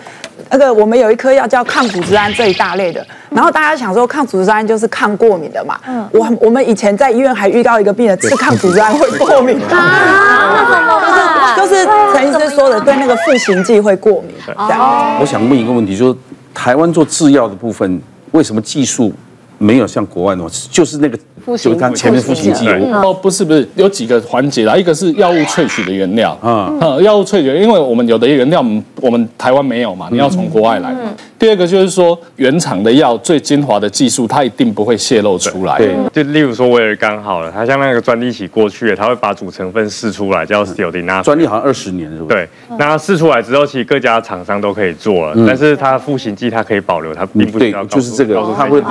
[0.51, 3.07] 那个我们有一颗药叫抗组织胺这一大类的。
[3.31, 14.35] 然后大家想说抗组织胺就是抗过敏的嘛，嗯，我我们以前在医院还遇到一个病人吃抗组织胺会过敏啊， 就是就是陈医师说的对那个复形剂会过敏。
[14.57, 16.19] 哦，我想问一个问题，就是
[16.53, 19.13] 台湾做制药的部分，为什么技术
[19.61, 21.17] 没有像国外那么，就是那个。
[21.57, 30.95] 就它前面赋形剂哦，不是不是，有几个环节啦，一个是药物萃取的原料，嗯，药物萃取，因为我们有的原料，我们我们台湾没有嘛，你要从国外来。
[31.39, 35.79] 第二个就是说，原厂的药最精华的技术，它一定不会泄露出来。
[35.79, 41.23] 对，就例如说威尔刚好了，它像那个专利起过去了，它会把主成分试出来，叫 Sildenafil。
[41.23, 42.27] 专利好像二十年是不？
[42.27, 42.47] 对，
[42.79, 47.83] 那试出来之后，其实各家厂商都可以做了，但是它赋形剂它可以保留，它并不需要。
[47.87, 48.85] 就是这个，它会有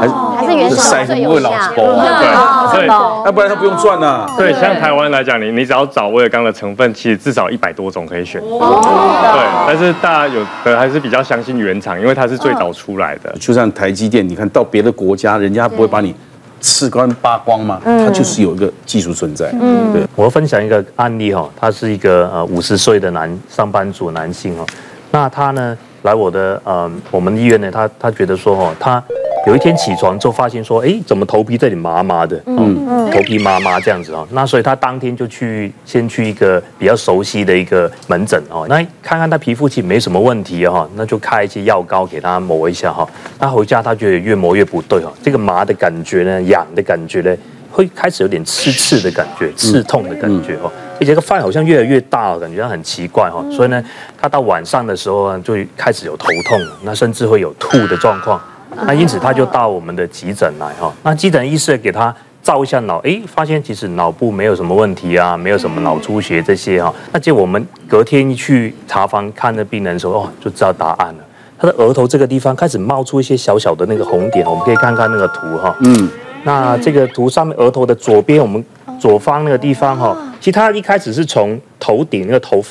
[0.00, 1.50] 还是还是原厂最有效。
[1.74, 4.28] 对，所以要不然他不用赚啊。
[4.36, 8.40] 对，像台湾来讲，你你只要找威尔刚的成分，其实至少一百多种可以选。
[8.40, 13.34] 对，但是大家有的还是比较相信原厂，因为它是最早出来的。
[13.38, 16.14] 就像台积电，你看到别的国家，人家不会把你
[16.60, 17.80] 吃干扒光嘛？
[17.84, 19.50] 它就是有一个技术存在。
[19.60, 20.02] 嗯，对。
[20.16, 24.64] 我分享一个案例哈，他是一个呃五十岁的男上班族男性哦，
[25.10, 29.02] 那他呢来我的呃我们医院呢，他他觉得说哦，他
[29.46, 43.06] 有一天起床之后发现说，哎，怎么头皮这里麻麻的，嗯，头皮麻麻这样子哦，那所以他当天就去先去一个比较熟悉的一个门诊哦，那看看他皮肤其实没什么问题哈，那就开一些药膏给他抹一下哈，
[43.38, 47.36] 他回家他觉得越抹越不对哈，这个麻的感觉呢，痒的感觉呢，
[47.70, 50.72] 会开始有点刺刺的感觉，刺痛的感觉哦。
[50.94, 53.44] 而且这个饭好像越来越大，感觉很奇怪哈。
[53.50, 53.84] 所以呢，
[54.16, 58.40] 他到晚上的时候呢，就开始有头痛，那甚至会有吐的状况。
[58.86, 60.92] 那因此他就到我们的急诊来哈。
[61.02, 66.92] 那急诊医师给他照一下脑，哎，发现其实脑部没有什么问题啊，没有什么脑出血这些哈。
[67.12, 71.24] 那结果我们隔天一去查房看那病人的时候，哦，就知道答案了。
[71.58, 75.74] 他的额头这个地方开始冒出一些小小的那个红点，我们可以看看那个图哈。
[75.80, 76.08] 嗯。
[76.46, 78.62] 那这个图上面额头的左边，我们
[79.00, 80.14] 左方那个地方哈。
[80.40, 82.62] 其实他一开始是从头顶那个头，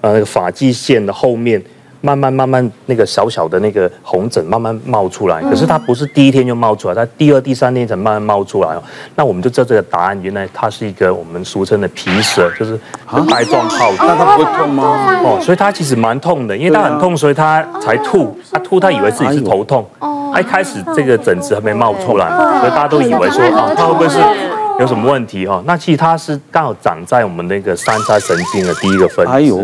[0.00, 1.62] 呃，那个发际线的后面，
[2.00, 5.42] 慢慢慢慢那个小小的那个红疹慢慢冒出来。
[5.42, 8.82] 可是它不是第一天就冒出来，它第二、第三天才慢慢冒出来哦。
[9.14, 12.78] 那我们就知道这个答案，原来它是一个我们俗称的皮蛇，就是
[13.28, 14.06] 带状疱疹。
[14.06, 15.20] 那它不会痛吗？
[15.24, 18.38] 哦，所以它其实蛮痛的，因为它很痛，所以它才吐。
[18.50, 19.86] 它吐，它以为自己是头痛。
[20.32, 22.28] 它一开始这个疹子还没冒出来，
[22.60, 24.18] 所以大家都以为说啊，它会不会是？
[24.80, 25.62] 有什么问题哈？
[25.66, 29.32] 那其实它是刚好长在我们那个三叉神经的第一个分支。
[29.32, 29.60] 哎呦，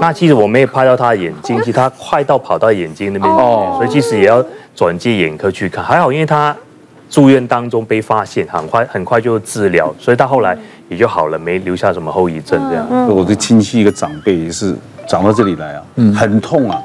[0.00, 5.82] 那其实我没有拍到他的眼睛，其实他快到跑到眼睛那边，哦，所以其实也要转接眼科去看。
[5.82, 6.56] 还好，因为他
[7.10, 10.56] 住院当中被发现，很快很快就治疗，所以他后来
[10.88, 12.86] 也就好了，没留下什么后遗症这样。
[13.08, 14.76] 我的亲戚一个长辈也是
[15.08, 15.82] 长到这里来啊，
[16.16, 16.80] 很痛啊，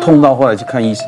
[0.00, 1.06] 痛到后来去看医生，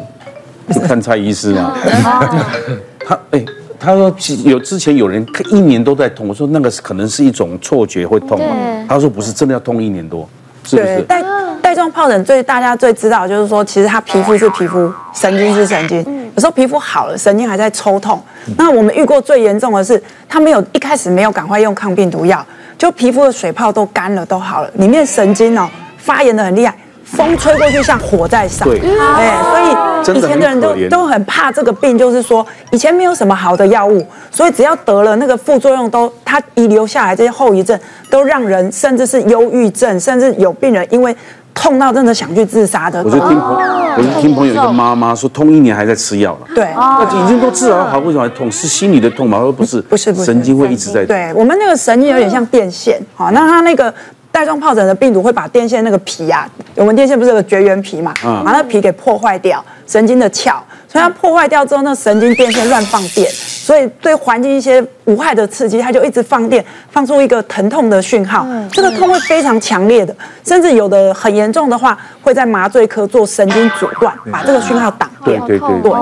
[0.87, 1.73] 看蔡医师嘛，
[3.07, 3.43] 他哎。
[3.85, 8.41] 他说有之前有人一年都在痛，我说那个可能是一种错觉会痛。
[8.89, 10.29] 他说不是，真的要痛一年多，
[10.65, 11.03] 是不是？
[11.03, 11.23] 带
[11.63, 15.99] 带状疱疹最大家最知道就是说，其实它皮肤是皮肤，神经是神经。
[16.35, 18.21] 有时候皮肤好了，神经还在抽痛。
[18.57, 22.45] 那我们遇过最严重的是，他没有一开始没有赶快用抗病毒药，
[22.77, 26.75] 就皮肤的水泡都干了都好了，里面神经哦发炎的很厉害。
[27.17, 28.81] 风吹过去像火在烧，对，
[29.17, 37.79] 哎，所以以前的人都都很怕这个病，就是说以前没有什么好的药物，所以只要得了那个副作用都，它遗留下来这些后遗症，
[38.11, 41.17] 都让人甚至是忧郁症，甚至有病人因为
[41.55, 43.03] 痛到真的想去自杀的。
[43.05, 46.49] 我就听朋友，我就听朋友一个妈妈说，痛一年还在吃药了。
[46.55, 48.51] 对，那已经都治疗好，为什么还痛？
[48.51, 49.39] 是心里的痛吗？
[49.39, 51.05] 而不是，不是，不是，神经会一直在。
[51.07, 53.93] 对我们那个神经有点像电线，好，那他那个。
[54.35, 56.45] 带状疱疹的病毒会把电线那个皮啊，
[56.75, 58.13] 我们电线不是有个绝缘皮嘛，
[58.45, 70.13] 把那皮给破坏掉，神经的鞘，所以它破坏掉之后，那神经电线乱放电，所以对环境一些无害的刺激，它就一直放电，放出一个疼痛的讯号，这个痛会非常强烈的，
[70.45, 75.09] 甚至有的很严重的话，会在麻醉科做神经阻断，把这个讯号挡。
[75.25, 75.93] 对对对对。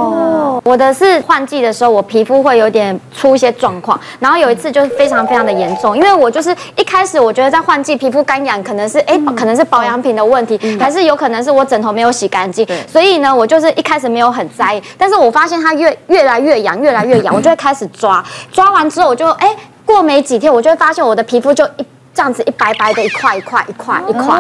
[0.65, 19.49] 我的是换季的时候，我皮肤会有点出一些状况，然后有一次就是非常非常的严重，因为我就是一开始我觉得在换季皮肤干痒，可能是哎可能是保养品的问题，还是有可能是我枕头没有洗干净，所以呢我就是一开始没有很在意，但是我发现它越越来越痒，越来越痒，我就会开始抓，抓完之后我就哎
[19.85, 21.87] 过没几天，我就会发现我的皮肤就一。
[22.15, 24.39] 这样子一白白的，一块一块一块一块。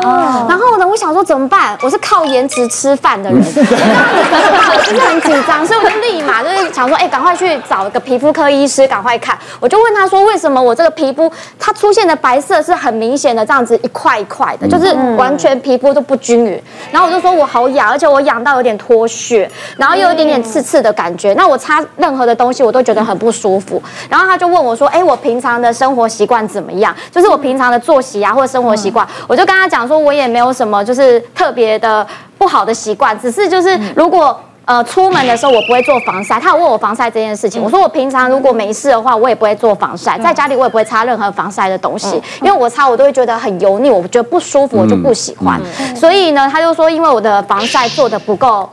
[0.49, 1.77] 然后呢，我想说怎么办？
[1.83, 9.39] 我是靠颜值吃饭的人， 我就是很紧张，所以我就立马就是想说，哎，赶快去找一个皮肤科医师，赶快看。
[9.59, 16.63] 我就问他说，为什么我这个皮肤它出现的白色是很明显的，这样子一块一块的，就是完全皮肤都不均匀。
[16.91, 21.33] 然后我就说我好痒，而且我痒到有点脱屑，然后又有一点点刺刺的感觉。
[21.33, 23.83] 那我擦任何的东西我都觉得很不舒服。
[24.11, 26.95] 然后他就问我说，哎，我平常的生活习惯怎么样？
[27.11, 27.62] 就是我平常。
[27.70, 32.07] 的作息啊，或者生活习惯，我就跟他讲说，我也没有什么就是特别的
[32.38, 36.38] 不好的习惯，只是就是如果呃出门的时候我不会做防晒。
[36.38, 45.61] 他有问我防晒这件事情，我说我平常如果没事的话，我也不会做防晒，在家里我也不会擦任何防晒的东西，因为我擦我都会觉得很油腻，我觉得不舒服，我就不喜欢。
[45.96, 48.68] 所以呢，他就说因为我的防晒做的不够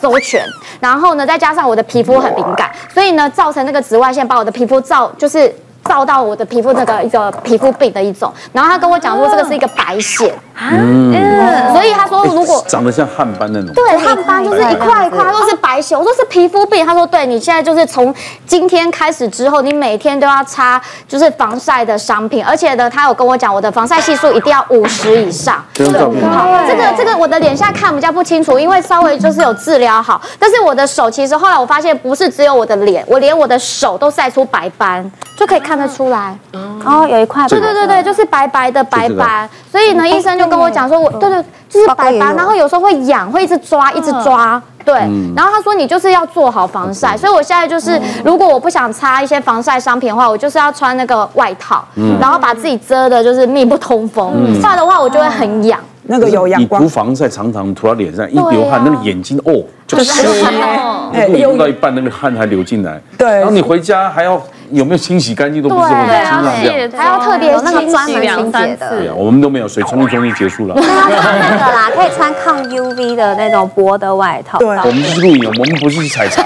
[0.00, 0.44] 周全，
[0.80, 5.54] 然后呢再加上我的皮肤很敏感，所以呢造成那个紫外线把我的皮肤照就是。
[5.94, 10.28] 照到我的皮肤那个一个皮肤病的一种，然后他跟我讲说这个是一个白癬，
[10.60, 18.12] 嗯，所以他说如果长得像汗斑那种，对，汗斑就是一块一块都是白癬，我说是皮肤病，他说对，你现在就是从
[18.44, 35.08] 今天开始之后，你每天都要擦就是防晒的商品，而且呢，他有跟我讲我的防晒系数一定要五十以上，对，好，这个这个我的脸现在看比较不清楚，因为稍微就是有治疗好，但是我的手其实后来我发现不是只有我的脸，我连我的手都晒出白斑。
[35.36, 36.36] 就可以看得出来。
[36.84, 37.46] 哦，有一块。
[37.48, 39.48] 对对对对，就是白白的白斑。
[39.70, 44.60] 所以呢，医生就跟我讲说，我对对，就是白斑，然后有时候会痒，会一直抓，一直抓。
[44.84, 44.94] 对，
[45.34, 51.82] 然后他说你就是要做好防晒，所以我现在就是，如果我不想擦一些防晒商品的话，我就是要穿那个外套，
[52.20, 55.80] 然后把自己遮的就是密不通风，不然的话我就会很痒。
[56.06, 60.26] 那个有阳光，你涂防晒常常涂到脸上，一流汗，那个眼睛哦 就湿，
[61.30, 64.38] 你用到一半那个汗还流进来，对，然后你回家还要
[64.70, 70.74] 有没有清洗干净都不是这么清爽这样，还要特别那个专门清洁的，对啊，我们都没有，所以冲一冲就结束了。
[70.74, 74.58] 对啊，那个啦，可以穿抗 UV 的那种薄的外套。
[74.58, 76.42] 对，我们是录影，我们不是去采茶。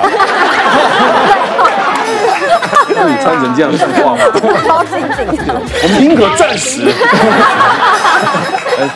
[3.01, 4.19] 你穿成这样说话吗？
[4.67, 6.91] 超紧紧的，我们宁可暂时。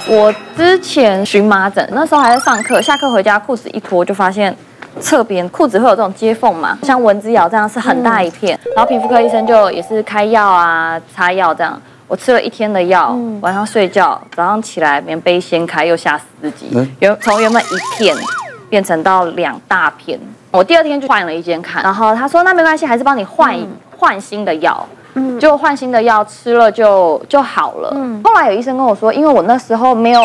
[0.09, 4.55] 我之前荨麻疹，那时候还在上课，下课回家裤子一脱，就发现
[5.01, 8.59] 侧边裤子会有这种接缝嘛，像蚊子咬这样是很大一片。
[8.65, 11.81] 嗯、然后皮肤科医生就也是开药啊，擦药这样。
[12.09, 16.67] 我吃了一天的药，嗯、晚上睡觉，早上起来棉被掀开，又吓死自己，
[17.01, 18.15] 原从原本一片
[18.69, 20.21] 变成到两大片。
[20.51, 23.59] 我第二天就换了一间看，然后他说那没关系，还是帮你换
[23.97, 24.87] 换、嗯、新的药。
[25.15, 27.93] 嗯，就换新的药吃了就就好了。
[27.95, 30.21] 嗯，后来有医生跟我说，因为我那时候没有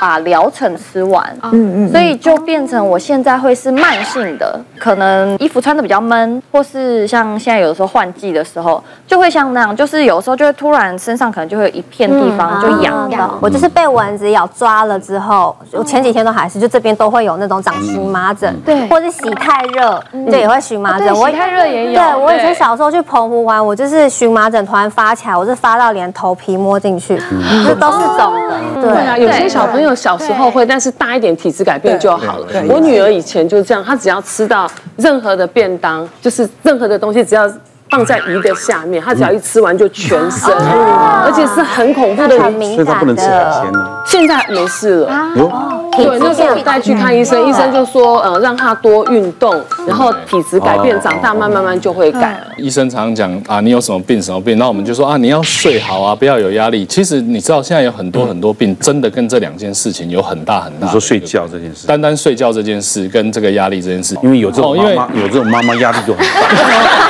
[0.00, 13.38] 把疗程吃完，嗯嗯，所以就变成我现在会是慢性的，可能衣服穿的比较闷，或是像现在有的时候换季的时候，就会像那样，就是有时候就会突然身上可能就会有一片地方就痒痒。
[13.42, 21.14] 我就是被蚊子咬抓了之后，我前几天都还是，就这边都会有那种长荨麻疹，对，或是洗太热，对，也会荨麻疹。
[21.14, 22.00] 我洗太热也有。
[22.00, 24.29] 对，我以前小时候去澎湖玩，我就是荨。
[24.30, 27.20] 麻疹突然发起来，我是发到连头皮摸进去，
[27.66, 28.82] 这都是肿的。
[28.82, 32.46] 对啊，有些小朋友小时候会，但是大一点体质改变就好了。
[32.68, 37.50] 我女儿以前就是这样，她只要吃到任何的便当，就是任何的东西，只要
[37.90, 42.84] 放在鱼的下面，它只要一吃完就全身，而且是很恐怖的，很敏感的。
[42.84, 43.86] 所以她不能吃海鲜呢。
[44.06, 45.10] 现在没事了。
[45.92, 52.46] 对，那时候我带去看医生，医生就说，呃，让他多运动，然后体质改变，长大慢慢慢就会改了。
[52.56, 56.86] 医生常常讲啊，你有什么病什么病，那我们就说啊，你要睡好啊，不要有压力。
[56.86, 60.86] 其实你知道，现在有很多很多病，真的跟这两件事情有很大很大。
[60.86, 67.09] 你说睡觉这件事，单单睡觉这件事跟这个压力这件事，因为有这种妈妈，有这种妈妈压力就很大。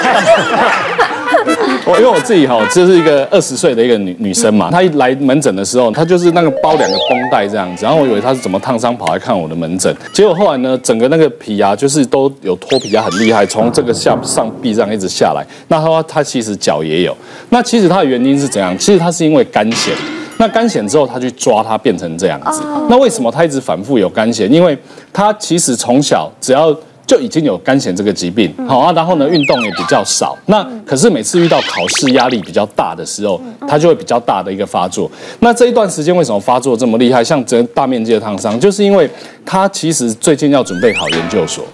[1.86, 15.44] 我因为我自己哈，这是一个二十岁的一个女女生嘛，她一来门诊的时候，她就是那个包两个绷带这样子，然后我以为她是怎么烫伤跑来看我的门诊，结果后来呢，整个那个皮啊，就是都有脱皮啊，很厉害，从这个下上臂这样一直下来。
[15.68, 17.16] 那她说她其实脚也有，
[17.48, 18.76] 那其实她的原因是怎样？
[18.78, 19.90] 其实她是因为干癣，
[20.36, 22.62] 那干癣之后她去抓它变成这样子。
[22.88, 24.46] 那为什么她一直反复有干癣？
[24.48, 24.76] 因为
[25.12, 26.76] 她其实从小只要。
[27.10, 30.38] 就已经有肝炎这个疾病，好啊，然后呢，运动也比较少。
[30.46, 35.10] 那可是每次遇到考试压力比较大的时候，它就会比较大的一个发作。
[35.40, 37.24] 那这一段时间为什么发作这么厉害？
[37.24, 39.10] 像这大面积的烫伤，就是因为
[39.44, 41.64] 他其实最近要准备考研究所。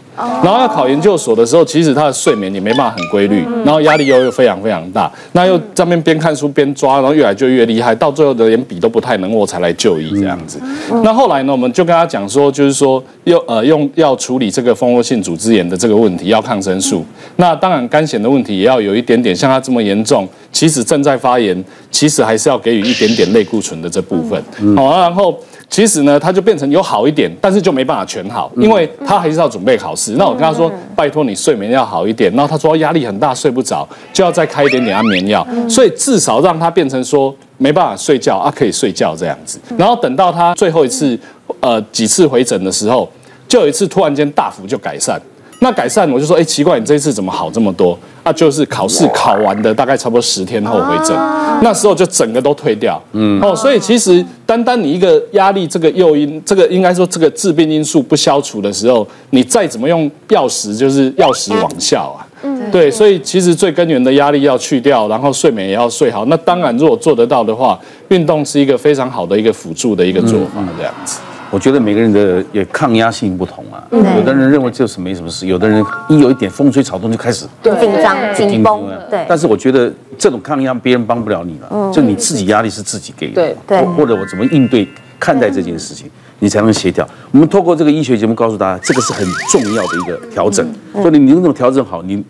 [0.43, 10.59] 然后要考研究所的时候，其实他的睡眠也没办法很规律，然后压力又又非常非常大，那又在那边边看书边抓，然后越来就越厉害，到最后的连笔都不太能握，才来就医这样子。
[11.05, 17.05] 那后来呢，我们就跟他讲说，就是说用呃用要处理这个蜂窝性组织炎的这个问题，要抗生素。
[17.37, 24.43] 那当然干癬的问题也要有一点点，像他这么严重，其实正在发炎，其实还是要给予一点点类固醇的这部分。
[24.75, 25.39] 好，然后。
[25.69, 30.13] 其实呢，他就变成有好一点，但是就没办法全好，因为他还是要准备考试。
[30.13, 32.33] 那我跟他说，拜托你睡眠要好一点。
[32.33, 35.47] 然后他说压力很大，睡不着，就要再开一点点安眠药。
[35.69, 39.59] 所以至少让他变成说没办法睡觉啊，可以睡觉这样子。
[39.77, 41.19] 然后等到他最后一次，
[41.61, 43.11] 呃，几次回诊的时候，
[43.49, 45.21] 就有一次突然间大幅就改善。
[45.61, 47.99] 那改善，我就说，哎，奇怪，你这一次怎么好这么多？
[48.25, 53.01] 那、啊、就是考试考完的大概差不多十天后回诊，啊、那时候就整个都退掉。
[53.13, 62.27] 嗯，哦，所以其实单单你一个压力这个诱因，这个应该说这个致病因素不消除的时候，你再怎么用药食，就是药食往效啊。
[62.43, 66.25] 嗯，对，所以其实最根源的压力要去掉，然后睡眠也要睡好。
[66.27, 71.21] 那当然，如果做得到的话，运动是一个非常好的一个辅助的一个做法，这样子。
[71.51, 78.89] 我觉得每个人的也抗压性不同啊，有的人认为就是没什么事，有的人一有一点风吹草动就开始紧张紧绷。
[79.09, 83.35] 对，但是我觉得这种抗压别人帮不了你了，就你自己压力是自己给的。
[83.35, 84.89] 对对，或者我怎么应对
[85.21, 87.09] 看待这件事情，你才能协调。
[87.31, 90.67] 我们透过这个医学节目告诉大家，这个是很重要的一个调整。
[90.93, 92.23] 所以你能这么调整好，你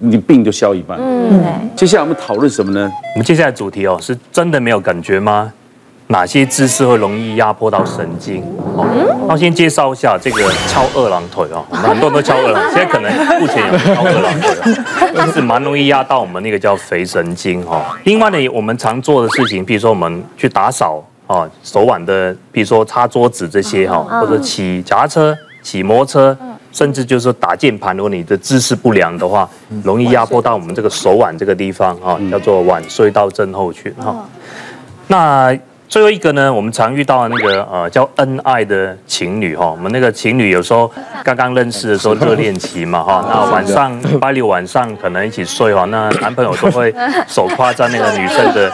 [0.00, 0.98] 你病就消一半。
[1.00, 2.90] 嗯，接下来我们讨论什么呢？
[3.14, 5.52] 我们接下来主题哦，是真的没有感觉吗？
[6.08, 8.42] 哪些姿势会容易压迫到神经？
[8.76, 8.84] 哦，
[9.26, 14.84] 那我先介绍一下这个翘二郎腿哦，很多人都翘二郎， 现在可能目前有翘二郎腿，
[15.16, 17.82] 但是蛮容易压到我们那个叫腓神经哦。
[18.04, 26.36] 另外呢，我们常做的事情，比如说我们去打扫啊，手腕的，比如说擦桌子这些哈，或者骑脚踏车、骑摩托车，
[26.70, 29.48] 甚至就是说打键盘，如果你的姿势不良的话，
[29.82, 34.14] 容易压迫到我们这个手腕这个地方哈，叫做腕隧道症候群哈。
[35.06, 35.56] 那
[35.88, 40.90] 最后一个呢，我们常遇到的那个呃叫恩爱的情侣哈，我们那个情侣有时候
[41.22, 46.92] 刚刚认识的时候热恋期嘛哈，那晚上礼拜六晚上可能一起睡哈，那男朋友都会
[47.28, 48.72] 手挎在那个女生的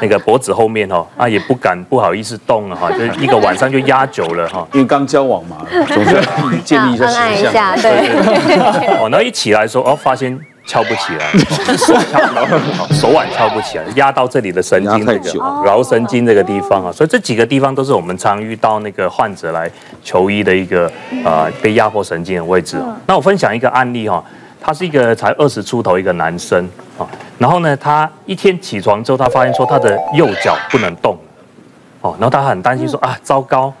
[0.00, 6.22] 那个脖子后面哈，啊也不敢不好意思动了哈，就一个晚上就压久了哈，因为刚交往嘛，总是要
[6.64, 10.38] 建立一下形象， 对，哦，然后一起来说哦发现。
[10.66, 11.30] 翘不起来，
[11.76, 19.70] 手翘，手腕翘不起来，压到这里的神经，这个桡神经这个地方啊，所以这几个地方都是我们常遇到那个患者来
[20.04, 20.90] 求医的一个
[21.24, 22.78] 呃被压迫神经的位置。
[23.06, 24.22] 那我分享一个案例哈，
[24.60, 27.08] 他是一个才二十出头一个男生啊，
[27.38, 31.18] 然后呢，他一天起床之后，他发现说他的右脚不能动，
[32.00, 33.72] 哦，然后他很担心说啊，糟糕。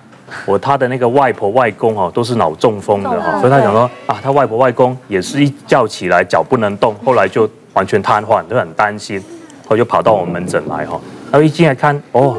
[0.46, 9.22] 我他的那个外婆外公哦都是脑中风的哈，所以他想说啊，他外婆外公也是一觉起来脚不能动，后来就完全瘫痪，就很担心，
[9.68, 11.00] 后就跑到我们门诊来哈。
[11.30, 12.36] 然后一进来看哦，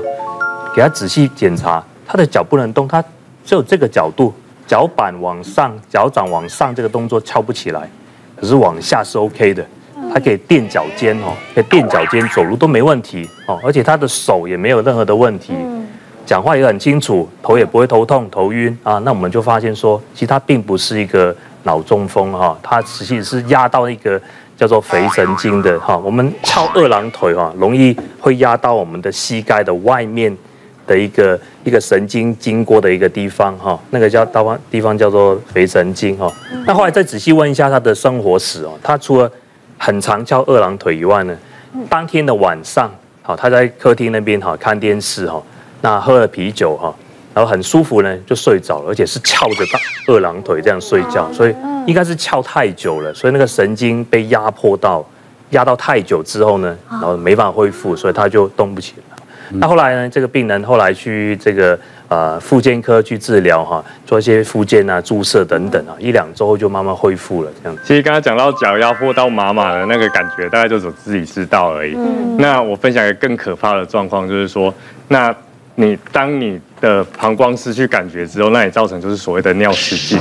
[0.76, 3.02] 给他仔细检查，他的脚不能动，他
[3.46, 4.34] 只有这个角度，
[4.68, 7.89] 脚板往上，脚掌往上这个动作翘不起来，
[8.36, 9.66] 可是往下是 OK 的，
[10.14, 15.54] 他可以垫脚尖哦，可以垫脚尖走路都没问题哦，而且他的手也没有任何的问题。
[16.32, 18.98] 讲话也很清楚，头也不会头痛、头晕啊。
[19.00, 24.18] 那我们就发现说，其实它并不是一个脑中风哈，它实际是压到一个
[24.56, 25.98] 叫做腓神经的哈。
[25.98, 30.34] 我们翘二郎腿哈，容易会压到我们的膝盖的外面
[30.88, 36.32] 的一个一个神经经过的一个地方哈，那个叫地方地方叫做腓神经哈。
[36.66, 39.30] 那后来再仔细问一下他的生活史哦，他除了
[39.78, 41.38] 很常翘二郎腿以外呢，
[41.90, 42.90] 当天的晚上
[43.22, 45.44] 好，他在客厅那边哈看电视哈。
[45.82, 46.94] 那喝了啤酒哈，
[47.34, 51.56] 然后很舒服呢，就睡着了，而且是翘着大二郎腿这样睡觉，所以
[51.88, 55.04] 应该是翘太久了，所以那个神经被压迫到，
[55.50, 59.18] 压到太久之后呢，然后没办法恢复，所以他就动不起来。
[59.54, 61.78] 那后来呢，这个病人后来去这个
[62.08, 67.78] 呃复健科去治疗哈，做一些复健啊、注射等等啊，一两周后就慢慢恢复了这样。
[67.84, 71.98] 其实刚才讲到脚压迫到麻麻的那个感觉，大概就只自己知道而已。
[72.38, 74.74] 那我分享一个更可怕的状况，就是说
[75.08, 75.36] 那。
[75.76, 80.19] 你当你的膀胱失去感觉之后，那也造成就是所谓的尿失禁。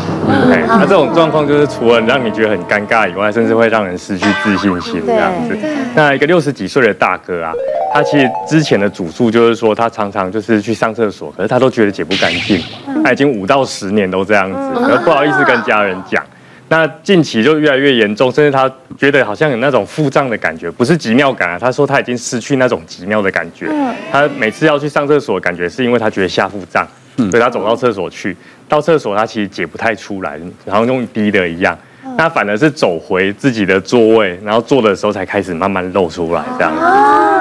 [0.51, 5.57] 哎，那这种状况就是除了让你觉得很尴尬以外，甚至会让人失去自信心这样子。
[5.94, 7.53] 那一个六十几岁的大哥啊，
[7.92, 12.62] 他其实之前的主诉就是说，他常常就是去上厕所，可是他都觉得解不干净，
[13.05, 16.24] 他已经五到十年都这样子，可是不好意思跟家人讲。
[16.71, 21.59] 那近期就越来越严重，甚至他觉得好像有那种腹胀的感觉，不是急尿感啊。
[21.59, 23.68] 他说他已经失去那种急尿的感觉。
[24.12, 28.37] 他每次要去上厕所，感觉是因为他觉得下腹胀，所以他走到厕所去，
[28.68, 31.77] 到厕所他其实解不太出来，然后用滴的一样。
[32.21, 36.71] 那反而是走回自己的座位，然后坐的时候才开始慢慢露出来这样。
[36.71, 36.81] 子。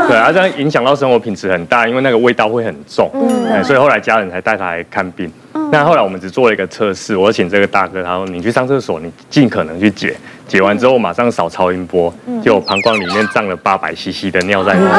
[0.08, 3.12] 对啊，这样影响到生活品质很大，因为那个味道会很重。
[3.14, 5.30] 嗯，所以后来家人才带他来看病。
[5.70, 10.16] 那后来我们只做了一个测试，我请这个大哥，他说你去上厕所，你尽可能去解，
[10.48, 14.90] 解完之后马上扫超音波，就膀胱里面胀了八百 CC 的尿在里面，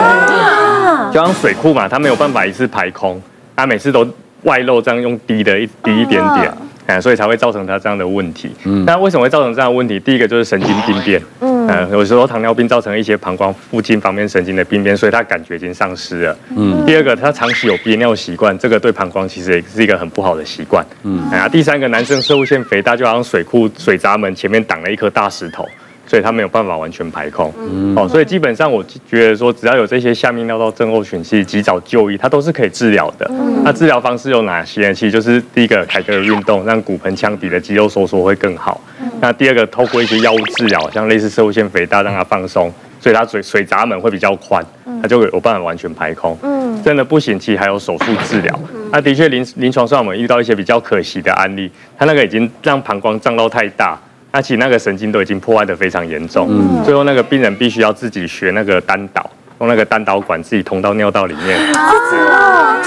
[1.11, 3.19] 就像水库嘛，他没有办法一次排空，
[3.57, 4.07] 他每次都
[4.43, 6.53] 外露，这样用滴的一滴一点点，
[6.91, 8.51] 哎，所以才会造成他这样的问题。
[8.65, 10.01] 嗯那为什么会造成这样的问题？
[10.01, 11.23] 第一个就是神经病变。
[11.41, 16.37] 嗯，有时候糖尿病造成一些膀胱附近方面神经的病变，所以他感觉已经丧失了。
[16.57, 20.85] 嗯，第二个，他长期有憋尿习惯，这个对膀胱其实也是一个很不好的习惯。
[21.05, 25.69] 嗯，啊，第三个，男生射物腺肥大，就好像水库水闸门前面挡了一颗大石头。
[26.11, 27.55] 所以它没有办法完全排空，
[27.95, 33.31] 哦，所以基本上我觉得说，只要有这些下泌尿道症候群，其实及早就医，它都是可以治疗的。
[33.63, 34.93] 那治疗方式有哪些？
[34.93, 38.81] 其实就是第一个，凯格尔运动，让骨盆腔底的肌肉收缩会更好。
[39.21, 44.61] 那第二个，透过一些药物治疗，像类似摄护腺肥大，让它放松，所以它水水闸门会比较宽，
[45.01, 46.37] 它就有办法完全排空。
[46.83, 48.61] 真的不行，其实还有手术治疗。
[48.91, 53.97] 那的确临临床上我们遇到一些比较可惜的案例，他那个已经让膀胱胀到太大。
[54.33, 59.29] 那其实那个神经都已经破坏得非常严重，嗯，最后那个病人必须要自己学那个单导，
[59.59, 61.59] 用那个单导管自己通到尿道里面，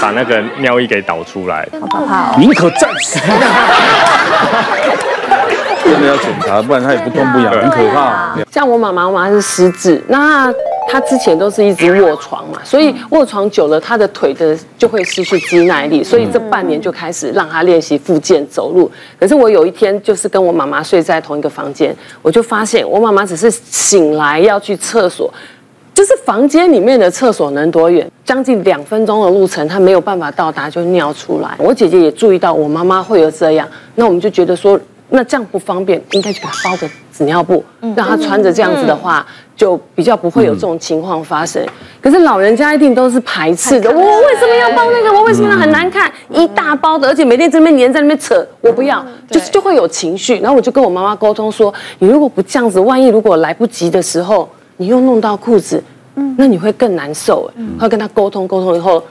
[0.00, 3.20] 把那个尿液给导出来，好可怕哦，宁可战死，
[5.84, 8.36] 真的要检查，不然他也不痛不痒，很可怕。
[8.50, 10.52] 像我妈妈，我妈妈是失智，那
[10.88, 18.90] 她之前都是一直卧床嘛，所以卧床久了，她的腿的就会失去肌耐力，所以这半年就开始让她练习复健走路。
[19.20, 25.32] 可是我有一天就是跟我妈妈睡在同一个房间，我就发现我妈妈只是醒来要去厕所，
[25.92, 28.10] 就是房间里面的厕所能多远？
[28.24, 31.50] 将近两分钟的路程，她没有办法到达就尿出来。
[31.58, 34.80] 我姐姐也注意到我妈妈会有这样，那我们就觉得说。
[35.14, 37.64] 那这样不方便，应该去给他包个纸尿布，
[37.96, 39.24] 让他穿着这样子的话，
[39.56, 41.64] 就比较不会有这种情况发生。
[42.00, 45.12] 可是老人家一定都是排斥的，我为什么要包那个？
[45.16, 46.10] 我为什么要很难看？
[46.30, 50.38] 一大包的，而且每天在那边黏在那边扯，我不要，就是就会有情绪。
[50.40, 54.48] 然后我就跟我妈妈沟通说，你如果不这样子，万一如果来不及的时候，
[54.78, 55.82] 你又弄到裤子，
[56.36, 57.50] 那你会更难受。
[57.54, 59.02] 嗯，会跟他沟通沟通以后。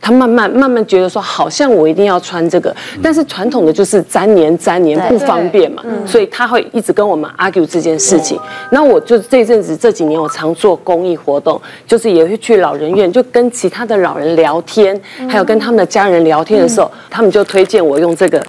[0.00, 8.36] 他慢慢慢慢觉得说，好像我一定要穿这个，但是传统的就是粘黏粘黏不方便嘛，所以他会一直跟我们 argue 这件事情。
[8.70, 18.44] 那我就这阵子这几年我常做公益活动，就是也会去老人院，就跟其他的老人聊天，还有跟他们的家人聊天的时候，他们就推荐我用这个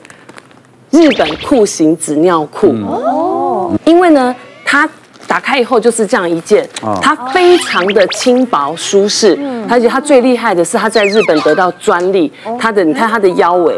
[0.89, 2.69] 日本裤型纸尿裤。
[2.87, 4.89] 哦，因为呢，它。
[5.27, 6.67] 打开以后就是这样一件，
[7.01, 9.37] 它非常的轻薄舒适，
[9.69, 13.75] 而且它最厉害的是它在日本得到专利，它的你看它的腰围，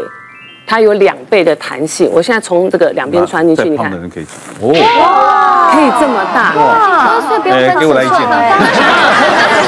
[0.67, 2.09] 它有两倍的弹性。
[2.11, 4.25] 我现在从这个两边穿进去，你看，可以
[4.59, 7.21] 哦，可以这么大哇！
[7.45, 8.19] 哎，给我来一件，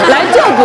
[0.10, 0.64] 来就补。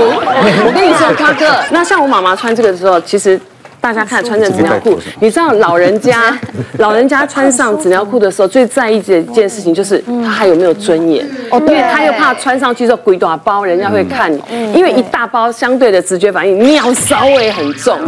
[0.66, 3.40] 我跟你说， 康哥，那像我妈妈穿这个的时候，其实。
[3.82, 6.38] 大家看穿着纸尿裤，你知道老人家，
[6.78, 11.28] 老人家穿上纸尿裤的时候，最在意的一件事情就是他还有没有尊严。
[11.50, 14.40] 哦，因为他又怕穿上去之后鬼大包，人家会看你，
[14.72, 17.98] 因为一大包相对的直觉反应，尿稍微很重，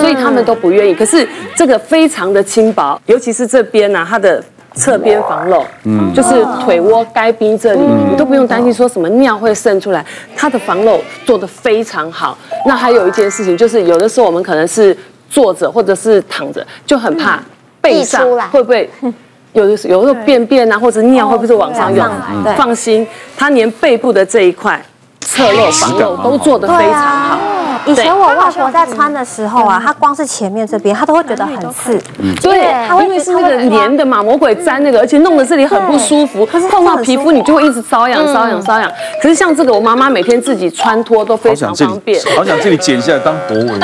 [0.00, 0.94] 所以他们都不愿意。
[0.94, 4.40] 可是这个非常的轻薄，尤其是这边呢，它的
[4.74, 10.06] 侧边防漏，嗯，就是腿窝该边这里，你都不用担心说什么尿会渗出来，
[10.36, 12.38] 它的防漏做得非常好。
[12.66, 14.96] 那还有一件事情就是，有的时候我们可能是。
[15.34, 17.40] 坐着或者是躺着，就很怕
[17.80, 18.88] 背上会不会
[19.52, 22.08] 有的有时候便便啊，或者尿会不会往上涌？
[22.56, 23.04] 放心，
[23.36, 24.80] 他连背部的这一块
[25.22, 27.38] 侧漏防漏都做得非常好。
[27.86, 32.00] 以前我外婆在穿的时候啊，她光是前面这边，她都会觉得很刺。
[32.42, 32.72] 对，
[33.02, 36.46] 因为是那个粘的嘛，魔鬼粘那个，而且弄得这里很不舒服。
[36.46, 38.90] 可是碰到皮肤，你就会一直瘙痒、瘙痒、瘙痒。
[39.20, 42.20] 可是像这个，我妈妈每天自己穿脱都非常方便。
[42.34, 43.66] 好想这里剪下来当博文。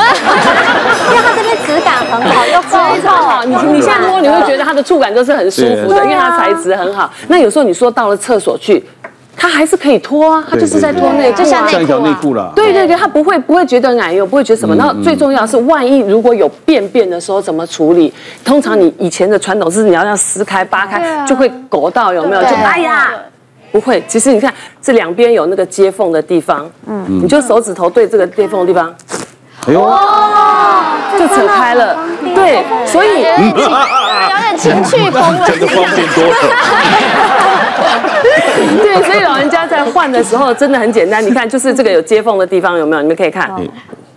[1.10, 3.44] 因为它这边质感很好，又非常好。
[3.44, 7.10] 你你现在摸，你会觉得它的触感都是很舒服的，因为它材质很好。
[7.28, 8.82] 那有时候你说到了厕所去。
[9.36, 12.52] 它还是可以脱啊，它就是在脱内裤，就像一条内裤啦。
[12.54, 14.76] 对对对，它不会不会觉得矮哟，不会觉得什么。
[14.76, 18.12] 然后最重要是，万一如果有便便的时候怎么处理？
[18.44, 22.42] 通常你以前的传统是你要要撕开扒开，就会勾到有没有？
[22.42, 23.12] 就哎呀，
[23.72, 24.02] 不会。
[24.06, 24.52] 其实你看
[24.82, 28.94] 这两边有那个接缝的地方，嗯，你就手指头对这个接缝的地方，
[29.66, 29.98] 哎呦，
[31.18, 31.96] 就扯开了。
[32.34, 36.34] 对，所以有点情趣风了， 这个方便多了。
[38.82, 41.24] 对，所以老人家在换的时候真的很简单。
[41.24, 43.02] 你看，就是这个有接缝的地方有没有？
[43.02, 43.50] 你们可以看，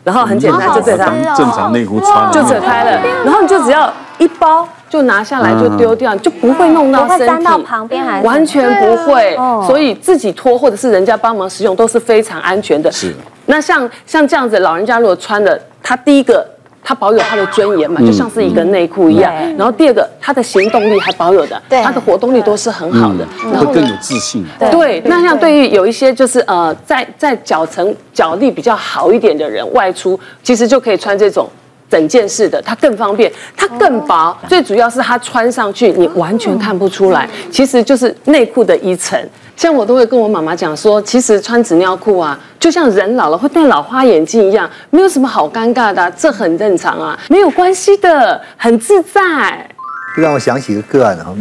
[0.04, 9.38] 然后很简单，就这样，正常内裤穿就扯开了，然后你就只要一包就拿下来就丢掉，就不会弄到身体，粘到旁边还是完全不会。
[9.68, 12.92] 所以自己脱或者是人家帮忙使用都是非常安全的。
[12.92, 13.14] 是。
[13.46, 16.46] 那像像这样子，老人家如果穿的，他第一个。
[16.86, 19.34] 它保有它的尊严嘛，就像是一个内裤一样。
[19.58, 24.46] 然后第二个，它的行动力还保有的，它的活动力都是很好的，然后会更有自信。
[24.70, 31.50] 对，那像对于有一些就是呃，在在脚程脚力比较好一点的人外出，其实就可以穿这种
[31.90, 39.18] 整件式的，它更方便，它更薄，最主要是它穿上去你完全看不出来，其实就是内裤的一层。
[39.56, 49.70] 像我都会跟我妈妈讲说，其实穿纸尿裤啊，就像人老了会戴老花眼镜一样，没有什么好尴尬的啊，这很正常啊，没有关系的，很自在。
[50.18, 51.34] 让我想起一个个案啊，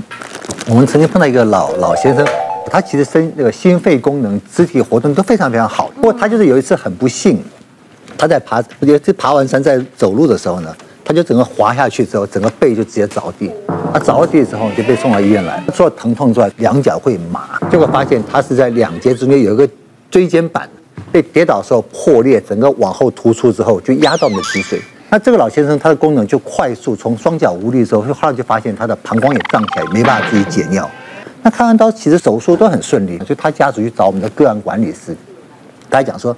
[0.69, 2.25] 我们曾经碰到一个老老先生，
[2.71, 7.43] 他其实身那个心肺功能、肢体活动都非常非常好，不过他就是有一次很不幸，
[8.17, 10.75] 他在爬，我觉得这爬完山在走路的时候呢。
[11.05, 13.51] 他就整个滑下去之后，整个背就直接着地。
[13.93, 17.59] 他着地之后就被送到医院来，除了疼痛之外，两脚会麻。
[17.71, 19.69] 结果发现他是在两节中间有一个
[20.11, 20.69] 椎间板
[21.11, 24.81] 被跌倒的时候破裂，整个往后突出之后就压到我们的脊髓。
[25.11, 30.89] 那这个老先生他的功能就快速从双脚无力之后，后来就发现他的膀胱也胀起来，没办法自己解尿。
[31.43, 35.15] 那开完刀其实手术都很顺利，就他家属去找我们的个案管理师，
[35.91, 36.35] 他讲说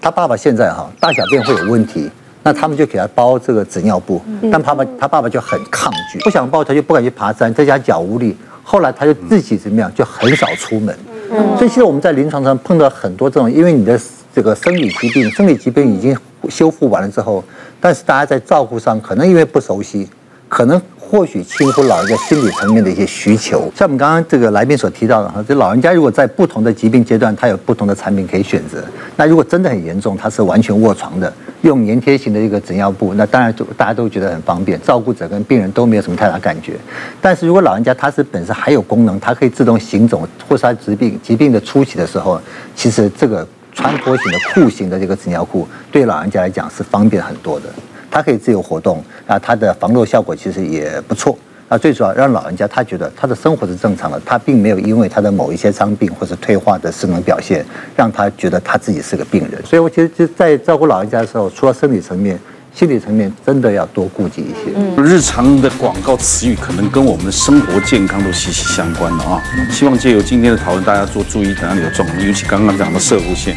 [0.00, 2.10] 他爸爸现在哈大小便会有问题。
[2.46, 4.22] 那他们就给他包这个纸尿布，
[4.52, 8.36] 但爸爸他爸爸就很抗拒，不想包他就不敢去爬山，在家脚无力。
[8.62, 10.96] 后来他就自己怎么样，就很少出门。
[11.32, 14.00] 嗯，所以其实我们在临床上碰到很多这种，因为你的
[14.32, 16.16] 这个生理疾病，生理疾病已经
[16.48, 17.42] 修复完了之后，
[17.80, 20.08] 但是大家在照顾上可能因为不熟悉，
[20.48, 20.80] 可能。
[21.08, 28.82] 或许轻忽老人家心理层面的一些需求，像我们刚刚这个来宾所提到的哈，这老人家如果在不同的疾病阶段，他有不同的产品可以选择。
[29.14, 31.32] 那如果真的很严重，他是完全卧床的，
[31.66, 36.74] 用粘贴型的一个纸尿布，那当然就大家都觉得很方便，照顾者跟病人都没有什么太大感觉。
[37.20, 42.40] 但是如果老人家他是本身还有功能，他可以自动行走，或是他疾病疾病的初期的时候，
[42.74, 47.66] 其实这个穿脱型的裤型的这个纸尿裤，对老人家来讲是方便很多的。
[48.10, 51.36] 它可以自由活动，那它的防漏效果其实也不错。
[51.68, 57.64] 那最主要让老人家他觉得他的生活是正常的，他并没有因为他的某一些伤病或者退化的失能表现，
[57.96, 59.60] 让他觉得他自己是个病人。
[59.64, 62.38] 所以，我其实就在照顾老人家的时候，除了生理层面，
[62.72, 64.72] 心理层面真的要多顾及一些。
[64.76, 69.42] 嗯，日常的广告词语可能跟我们的生活健康都息息相关的啊。
[69.68, 73.56] 希望借由今天的讨论，大家多注意哪里的状况，尤其刚刚讲的射护线，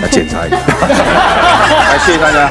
[0.00, 0.56] 来检查一下。
[1.90, 2.50] 来，谢谢大家。